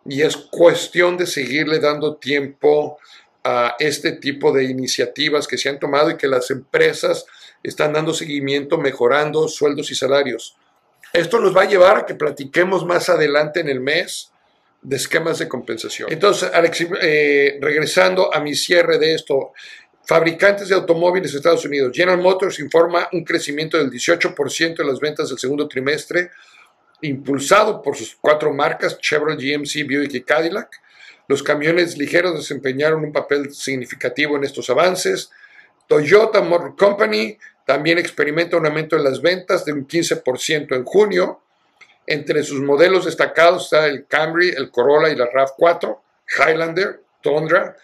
y 0.07 0.23
es 0.23 0.37
cuestión 0.37 1.19
de 1.19 1.27
seguirle 1.27 1.81
dando 1.81 2.17
tiempo 2.17 2.99
a 3.45 3.75
este 3.81 4.13
tipo 4.13 4.53
de 4.53 4.65
iniciativas 4.65 5.49
que 5.49 5.59
se 5.59 5.69
han 5.69 5.81
tomado 5.81 6.11
y 6.11 6.17
que 6.17 6.29
las 6.29 6.51
empresas 6.51 7.27
están 7.63 7.93
dando 7.93 8.15
seguimiento 8.15 8.79
mejorando 8.79 9.49
sueldos 9.49 9.91
y 9.91 9.97
salarios. 9.97 10.57
Esto 11.13 11.41
nos 11.41 11.55
va 11.55 11.63
a 11.63 11.69
llevar 11.69 11.97
a 11.99 12.07
que 12.07 12.15
platiquemos 12.15 12.87
más 12.87 13.09
adelante 13.09 13.61
en 13.61 13.69
el 13.69 13.81
mes 13.81 14.33
de 14.81 14.97
esquemas 14.97 15.39
de 15.39 15.49
compensación. 15.49 16.13
Entonces, 16.13 16.51
eh, 17.03 17.59
regresando 17.61 18.35
a 18.35 18.41
mi 18.41 18.55
cierre 18.55 18.99
de 18.99 19.15
esto, 19.15 19.53
fabricantes 20.05 20.69
de 20.69 20.75
automóviles 20.75 21.33
de 21.33 21.39
Estados 21.39 21.65
Unidos, 21.65 21.93
General 21.95 22.19
Motors 22.19 22.59
informa 22.59 23.09
un 23.13 23.25
crecimiento 23.25 23.79
del 23.79 23.91
18% 23.91 24.81
en 24.81 24.87
las 24.87 25.01
ventas 25.01 25.29
del 25.29 25.39
segundo 25.39 25.69
trimestre, 25.69 26.31
impulsado 27.03 27.83
por 27.83 27.97
sus 27.97 28.17
cuatro 28.21 28.53
marcas, 28.53 28.99
Chevrolet, 28.99 29.39
GMC, 29.39 29.87
Buick 29.87 30.15
y 30.15 30.23
Cadillac. 30.23 30.69
Los 31.29 31.43
camiones 31.43 31.97
ligeros 31.97 32.35
desempeñaron 32.35 33.05
un 33.05 33.13
papel 33.13 33.53
significativo 33.55 34.37
en 34.37 34.45
estos 34.45 34.69
avances. 34.71 35.31
Toyota 35.87 36.41
Motor 36.41 36.77
Company 36.77 37.39
también 37.65 37.99
experimenta 37.99 38.57
un 38.57 38.67
aumento 38.67 38.97
en 38.97 39.05
las 39.05 39.21
ventas 39.21 39.65
de 39.65 39.73
un 39.73 39.87
15% 39.87 40.75
en 40.75 40.85
junio, 40.85 41.43
entre 42.07 42.43
sus 42.43 42.61
modelos 42.61 43.05
destacados 43.05 43.65
está 43.65 43.87
el 43.87 44.07
Camry, 44.07 44.51
el 44.51 44.71
Corolla 44.71 45.11
y 45.11 45.17
la 45.17 45.31
RAV4, 45.31 45.99
Highlander, 46.39 47.01
Tundra. 47.21 47.77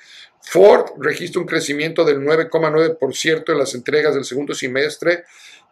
Ford 0.50 0.92
registra 0.98 1.40
un 1.40 1.46
crecimiento 1.46 2.04
del 2.04 2.20
9,9% 2.20 3.52
en 3.52 3.58
las 3.58 3.74
entregas 3.74 4.14
del 4.14 4.24
segundo 4.24 4.54
semestre, 4.54 5.24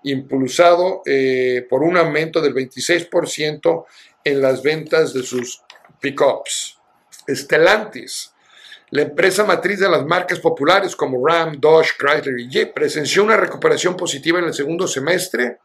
impulsado 0.03 1.03
eh, 1.07 1.67
por 1.69 1.83
un 1.83 1.97
aumento 1.97 2.41
del 2.41 2.55
26% 2.55 3.85
en 4.25 4.43
las 4.43 4.63
ventas 4.63 5.13
de 5.13 5.23
sus 5.23 5.63
pickups. 6.01 6.79
Stellantis, 7.29 8.33
la 8.91 9.03
empresa 9.03 9.45
matriz 9.45 9.81
de 9.81 9.89
las 9.89 10.05
marcas 10.05 10.39
populares 10.39 10.95
como 10.95 11.27
Ram, 11.27 11.59
Dodge, 11.59 11.97
Chrysler 11.99 12.39
y 12.39 12.49
Jeep, 12.49 12.75
presenció 12.75 13.25
una 13.25 13.37
recuperación 13.37 13.97
positiva 13.97 14.39
en 14.39 14.45
el 14.45 14.55
segundo 14.55 14.87
semestre 14.87 15.59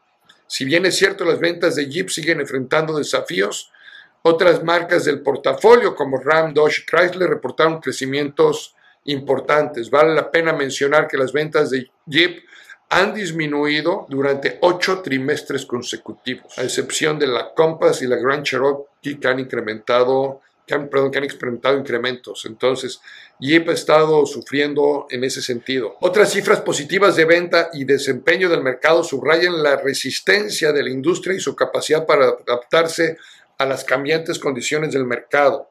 si 0.52 0.66
bien 0.66 0.84
es 0.84 0.96
cierto 0.96 1.24
las 1.24 1.40
ventas 1.40 1.76
de 1.76 1.88
Jeep 1.88 2.10
siguen 2.10 2.38
enfrentando 2.38 2.98
desafíos, 2.98 3.72
otras 4.20 4.62
marcas 4.62 5.06
del 5.06 5.22
portafolio 5.22 5.94
como 5.94 6.18
Ram, 6.18 6.52
Dodge 6.52 6.82
y 6.82 6.84
Chrysler 6.84 7.30
reportaron 7.30 7.80
crecimientos 7.80 8.74
importantes. 9.04 9.90
Vale 9.90 10.14
la 10.14 10.30
pena 10.30 10.52
mencionar 10.52 11.08
que 11.08 11.16
las 11.16 11.32
ventas 11.32 11.70
de 11.70 11.90
Jeep 12.06 12.44
han 12.88 13.14
disminuido 13.14 14.06
durante 14.08 14.58
ocho 14.60 15.00
trimestres 15.00 15.64
consecutivos, 15.64 16.58
a 16.58 16.62
excepción 16.62 17.18
de 17.18 17.26
la 17.26 17.54
Compass 17.54 18.02
y 18.02 18.06
la 18.06 18.16
Grand 18.16 18.44
Cherokee 18.44 19.18
que 19.18 19.28
han 19.28 19.40
incrementado 19.40 20.42
que 20.66 20.74
han, 20.74 20.88
perdón, 20.88 21.10
que 21.10 21.18
han 21.18 21.24
experimentado 21.24 21.76
incrementos. 21.76 22.44
Entonces, 22.46 23.00
Jeep 23.40 23.68
ha 23.68 23.72
estado 23.72 24.24
sufriendo 24.26 25.06
en 25.10 25.24
ese 25.24 25.42
sentido. 25.42 25.96
Otras 26.00 26.30
cifras 26.30 26.60
positivas 26.60 27.16
de 27.16 27.24
venta 27.24 27.70
y 27.72 27.84
desempeño 27.84 28.48
del 28.48 28.62
mercado 28.62 29.02
subrayan 29.02 29.62
la 29.62 29.76
resistencia 29.76 30.72
de 30.72 30.84
la 30.84 30.90
industria 30.90 31.36
y 31.36 31.40
su 31.40 31.56
capacidad 31.56 32.06
para 32.06 32.26
adaptarse 32.26 33.16
a 33.58 33.66
las 33.66 33.84
cambiantes 33.84 34.38
condiciones 34.38 34.92
del 34.92 35.04
mercado. 35.04 35.68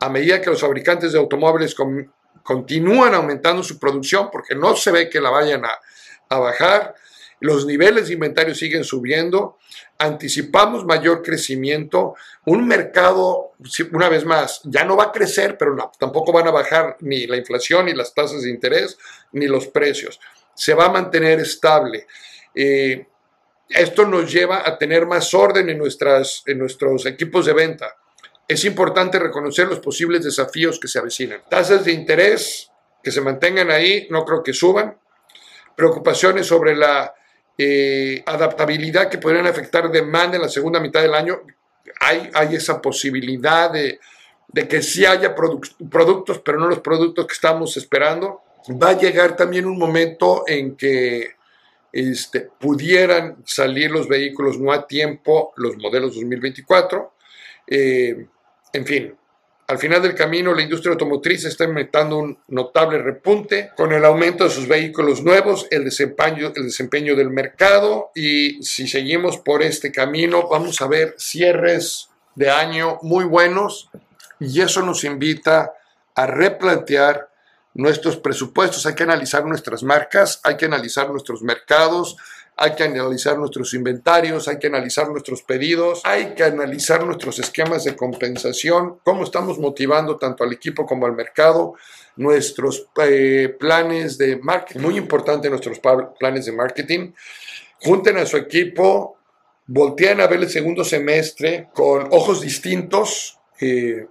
A 0.00 0.08
medida 0.08 0.40
que 0.40 0.50
los 0.50 0.60
fabricantes 0.60 1.12
de 1.12 1.18
automóviles 1.18 1.74
continúan 2.46 3.12
aumentando 3.12 3.62
su 3.62 3.78
producción, 3.78 4.30
porque 4.30 4.54
no 4.54 4.76
se 4.76 4.92
ve 4.92 5.10
que 5.10 5.20
la 5.20 5.30
vayan 5.30 5.64
a, 5.64 5.78
a 6.28 6.38
bajar, 6.38 6.94
los 7.40 7.66
niveles 7.66 8.08
de 8.08 8.14
inventario 8.14 8.54
siguen 8.54 8.84
subiendo, 8.84 9.58
anticipamos 9.98 10.86
mayor 10.86 11.22
crecimiento, 11.22 12.14
un 12.46 12.66
mercado, 12.66 13.52
una 13.92 14.08
vez 14.08 14.24
más, 14.24 14.60
ya 14.64 14.84
no 14.84 14.96
va 14.96 15.04
a 15.04 15.12
crecer, 15.12 15.58
pero 15.58 15.76
tampoco 15.98 16.32
van 16.32 16.48
a 16.48 16.52
bajar 16.52 16.96
ni 17.00 17.26
la 17.26 17.36
inflación, 17.36 17.86
ni 17.86 17.94
las 17.94 18.14
tasas 18.14 18.42
de 18.42 18.50
interés, 18.50 18.96
ni 19.32 19.46
los 19.48 19.66
precios. 19.66 20.18
Se 20.54 20.72
va 20.72 20.86
a 20.86 20.92
mantener 20.92 21.40
estable. 21.40 22.06
Eh, 22.54 23.06
esto 23.68 24.06
nos 24.06 24.32
lleva 24.32 24.62
a 24.66 24.78
tener 24.78 25.06
más 25.06 25.34
orden 25.34 25.68
en, 25.68 25.78
nuestras, 25.78 26.42
en 26.46 26.58
nuestros 26.58 27.04
equipos 27.04 27.44
de 27.44 27.52
venta. 27.52 27.96
Es 28.48 28.64
importante 28.64 29.18
reconocer 29.18 29.66
los 29.66 29.80
posibles 29.80 30.22
desafíos 30.22 30.78
que 30.78 30.88
se 30.88 30.98
avecinan. 30.98 31.42
Tasas 31.48 31.84
de 31.84 31.92
interés 31.92 32.70
que 33.02 33.10
se 33.10 33.20
mantengan 33.20 33.70
ahí, 33.70 34.06
no 34.10 34.24
creo 34.24 34.42
que 34.42 34.52
suban. 34.52 34.96
Preocupaciones 35.76 36.46
sobre 36.46 36.76
la 36.76 37.14
eh, 37.58 38.22
adaptabilidad 38.26 39.08
que 39.08 39.18
podrían 39.18 39.46
afectar 39.46 39.90
demanda 39.90 40.36
en 40.36 40.42
la 40.42 40.48
segunda 40.48 40.78
mitad 40.78 41.02
del 41.02 41.14
año, 41.14 41.40
hay, 42.00 42.30
hay 42.34 42.54
esa 42.54 42.82
posibilidad 42.82 43.70
de, 43.70 43.98
que 44.68 44.82
sí 44.82 45.06
haya 45.06 45.34
productos, 45.34 46.40
pero 46.44 46.58
no 46.58 46.68
los 46.68 46.80
productos 46.80 47.26
que 47.26 47.32
estamos 47.32 47.76
esperando. 47.76 48.42
Va 48.70 48.90
a 48.90 48.98
llegar 48.98 49.36
también 49.36 49.66
un 49.66 49.78
momento 49.78 50.44
en 50.46 50.76
que 50.76 51.36
este, 51.92 52.40
pudieran 52.58 53.36
salir 53.44 53.90
los 53.90 54.08
vehículos 54.08 54.58
no 54.58 54.72
a 54.72 54.86
tiempo, 54.86 55.52
los 55.56 55.76
modelos 55.76 56.14
2024. 56.14 57.14
Eh, 57.68 58.26
en 58.76 58.86
fin, 58.86 59.16
al 59.68 59.78
final 59.78 60.02
del 60.02 60.14
camino, 60.14 60.54
la 60.54 60.62
industria 60.62 60.92
automotriz 60.92 61.44
está 61.44 61.64
inventando 61.64 62.18
un 62.18 62.38
notable 62.48 62.98
repunte 62.98 63.72
con 63.76 63.92
el 63.92 64.04
aumento 64.04 64.44
de 64.44 64.50
sus 64.50 64.68
vehículos 64.68 65.22
nuevos, 65.22 65.66
el 65.70 65.84
desempeño, 65.84 66.52
el 66.54 66.64
desempeño 66.64 67.16
del 67.16 67.30
mercado. 67.30 68.10
Y 68.14 68.62
si 68.62 68.86
seguimos 68.86 69.38
por 69.38 69.62
este 69.62 69.90
camino, 69.90 70.46
vamos 70.48 70.80
a 70.82 70.86
ver 70.86 71.14
cierres 71.18 72.10
de 72.36 72.50
año 72.50 72.98
muy 73.02 73.24
buenos. 73.24 73.90
Y 74.38 74.60
eso 74.60 74.82
nos 74.82 75.02
invita 75.04 75.72
a 76.14 76.26
replantear 76.26 77.28
nuestros 77.74 78.18
presupuestos, 78.18 78.86
hay 78.86 78.94
que 78.94 79.02
analizar 79.02 79.44
nuestras 79.44 79.82
marcas, 79.82 80.40
hay 80.44 80.56
que 80.56 80.64
analizar 80.66 81.10
nuestros 81.10 81.42
mercados, 81.42 82.16
hay 82.58 82.74
que 82.74 82.84
analizar 82.84 83.38
nuestros 83.38 83.74
inventarios, 83.74 84.48
hay 84.48 84.58
que 84.58 84.68
analizar 84.68 85.10
nuestros 85.10 85.42
pedidos, 85.42 86.00
hay 86.04 86.34
que 86.34 86.42
analizar 86.42 87.04
nuestros 87.04 87.38
esquemas 87.38 87.84
de 87.84 87.94
compensación, 87.94 88.98
cómo 89.04 89.24
estamos 89.24 89.58
motivando 89.58 90.16
tanto 90.16 90.42
al 90.42 90.54
equipo 90.54 90.86
como 90.86 91.04
al 91.04 91.12
mercado, 91.12 91.74
nuestros 92.16 92.86
eh, 93.02 93.54
planes 93.60 94.16
de 94.16 94.36
marketing, 94.36 94.80
muy 94.80 94.96
importante 94.96 95.50
nuestros 95.50 95.80
planes 96.18 96.46
de 96.46 96.52
marketing. 96.52 97.12
Junten 97.82 98.16
a 98.16 98.24
su 98.24 98.38
equipo, 98.38 99.18
volteen 99.66 100.22
a 100.22 100.26
ver 100.26 100.40
el 100.40 100.48
segundo 100.48 100.82
semestre 100.82 101.68
con 101.74 102.08
ojos 102.10 102.40
distintos. 102.40 103.38
Eh, 103.60 104.06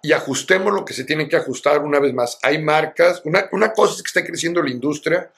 y 0.00 0.12
ajustemos 0.12 0.72
lo 0.72 0.84
que 0.84 0.94
se 0.94 1.04
tiene 1.04 1.28
que 1.28 1.36
ajustar 1.36 1.80
una 1.80 1.98
vez 1.98 2.14
más. 2.14 2.38
Hay 2.42 2.62
marcas, 2.62 3.20
una, 3.24 3.48
una 3.52 3.72
cosa 3.72 3.94
es 3.94 4.02
que 4.02 4.06
está 4.06 4.24
creciendo 4.24 4.62
la 4.62 4.70
industria, 4.70 5.30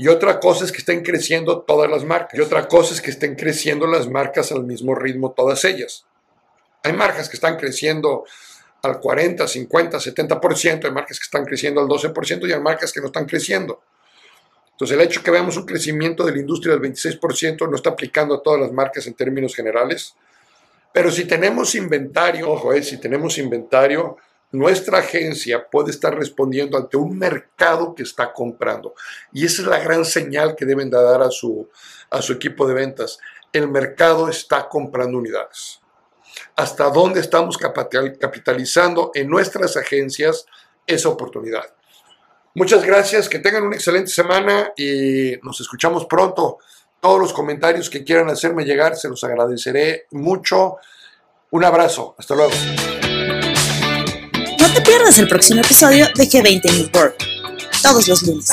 y 0.00 0.06
otra 0.06 0.38
cosa 0.38 0.64
es 0.64 0.70
que 0.70 0.78
estén 0.78 1.02
creciendo 1.02 1.62
todas 1.62 1.90
las 1.90 2.04
marcas. 2.04 2.38
Y 2.38 2.40
otra 2.40 2.68
cosa 2.68 2.94
es 2.94 3.00
que 3.00 3.10
estén 3.10 3.34
creciendo 3.34 3.84
las 3.88 4.08
marcas 4.08 4.52
al 4.52 4.62
mismo 4.62 4.94
ritmo 4.94 5.32
todas 5.32 5.64
ellas. 5.64 6.06
Hay 6.84 6.92
marcas 6.92 7.28
que 7.28 7.34
están 7.34 7.56
creciendo 7.56 8.24
al 8.80 9.00
40, 9.00 9.48
50, 9.48 9.98
70%, 9.98 10.84
hay 10.84 10.92
marcas 10.92 11.18
que 11.18 11.24
están 11.24 11.44
creciendo 11.44 11.80
al 11.80 11.88
12% 11.88 12.48
y 12.48 12.52
hay 12.52 12.60
marcas 12.60 12.92
que 12.92 13.00
no 13.00 13.06
están 13.08 13.26
creciendo. 13.26 13.82
Entonces 14.70 14.96
el 14.96 15.02
hecho 15.02 15.20
que 15.20 15.32
veamos 15.32 15.56
un 15.56 15.66
crecimiento 15.66 16.24
de 16.24 16.30
la 16.30 16.38
industria 16.38 16.76
del 16.76 16.82
26% 16.92 17.68
no 17.68 17.74
está 17.74 17.90
aplicando 17.90 18.36
a 18.36 18.40
todas 18.40 18.60
las 18.60 18.70
marcas 18.70 19.04
en 19.08 19.14
términos 19.14 19.56
generales. 19.56 20.14
Pero 20.92 21.10
si 21.10 21.24
tenemos 21.24 21.74
inventario, 21.74 22.52
ojo, 22.52 22.72
eh, 22.72 22.84
si 22.84 22.98
tenemos 22.98 23.36
inventario, 23.38 24.16
nuestra 24.50 24.98
agencia 24.98 25.68
puede 25.70 25.90
estar 25.90 26.16
respondiendo 26.16 26.78
ante 26.78 26.96
un 26.96 27.18
mercado 27.18 27.94
que 27.94 28.02
está 28.02 28.32
comprando. 28.32 28.94
Y 29.32 29.44
esa 29.44 29.62
es 29.62 29.68
la 29.68 29.78
gran 29.78 30.04
señal 30.04 30.56
que 30.56 30.64
deben 30.64 30.90
dar 30.90 31.22
a 31.22 31.30
su, 31.30 31.68
a 32.10 32.22
su 32.22 32.32
equipo 32.32 32.66
de 32.66 32.74
ventas. 32.74 33.18
El 33.52 33.68
mercado 33.68 34.28
está 34.28 34.68
comprando 34.68 35.18
unidades. 35.18 35.80
¿Hasta 36.56 36.88
dónde 36.90 37.20
estamos 37.20 37.58
capitalizando 37.58 39.10
en 39.14 39.28
nuestras 39.28 39.76
agencias 39.76 40.46
esa 40.86 41.08
oportunidad? 41.08 41.64
Muchas 42.54 42.84
gracias, 42.84 43.28
que 43.28 43.38
tengan 43.38 43.64
una 43.64 43.76
excelente 43.76 44.10
semana 44.10 44.72
y 44.76 45.36
nos 45.42 45.60
escuchamos 45.60 46.06
pronto. 46.06 46.58
Todos 47.00 47.20
los 47.20 47.32
comentarios 47.32 47.88
que 47.88 48.02
quieran 48.02 48.28
hacerme 48.28 48.64
llegar 48.64 48.96
se 48.96 49.08
los 49.08 49.22
agradeceré 49.22 50.06
mucho. 50.10 50.76
Un 51.50 51.64
abrazo, 51.64 52.14
hasta 52.18 52.34
luego. 52.34 52.52
Pierdas 54.88 55.18
el 55.18 55.28
próximo 55.28 55.60
episodio 55.60 56.06
de 56.14 56.24
G20 56.26 56.72
New 56.72 56.88
World, 56.94 57.12
todos 57.82 58.08
los 58.08 58.22
lunes. 58.22 58.48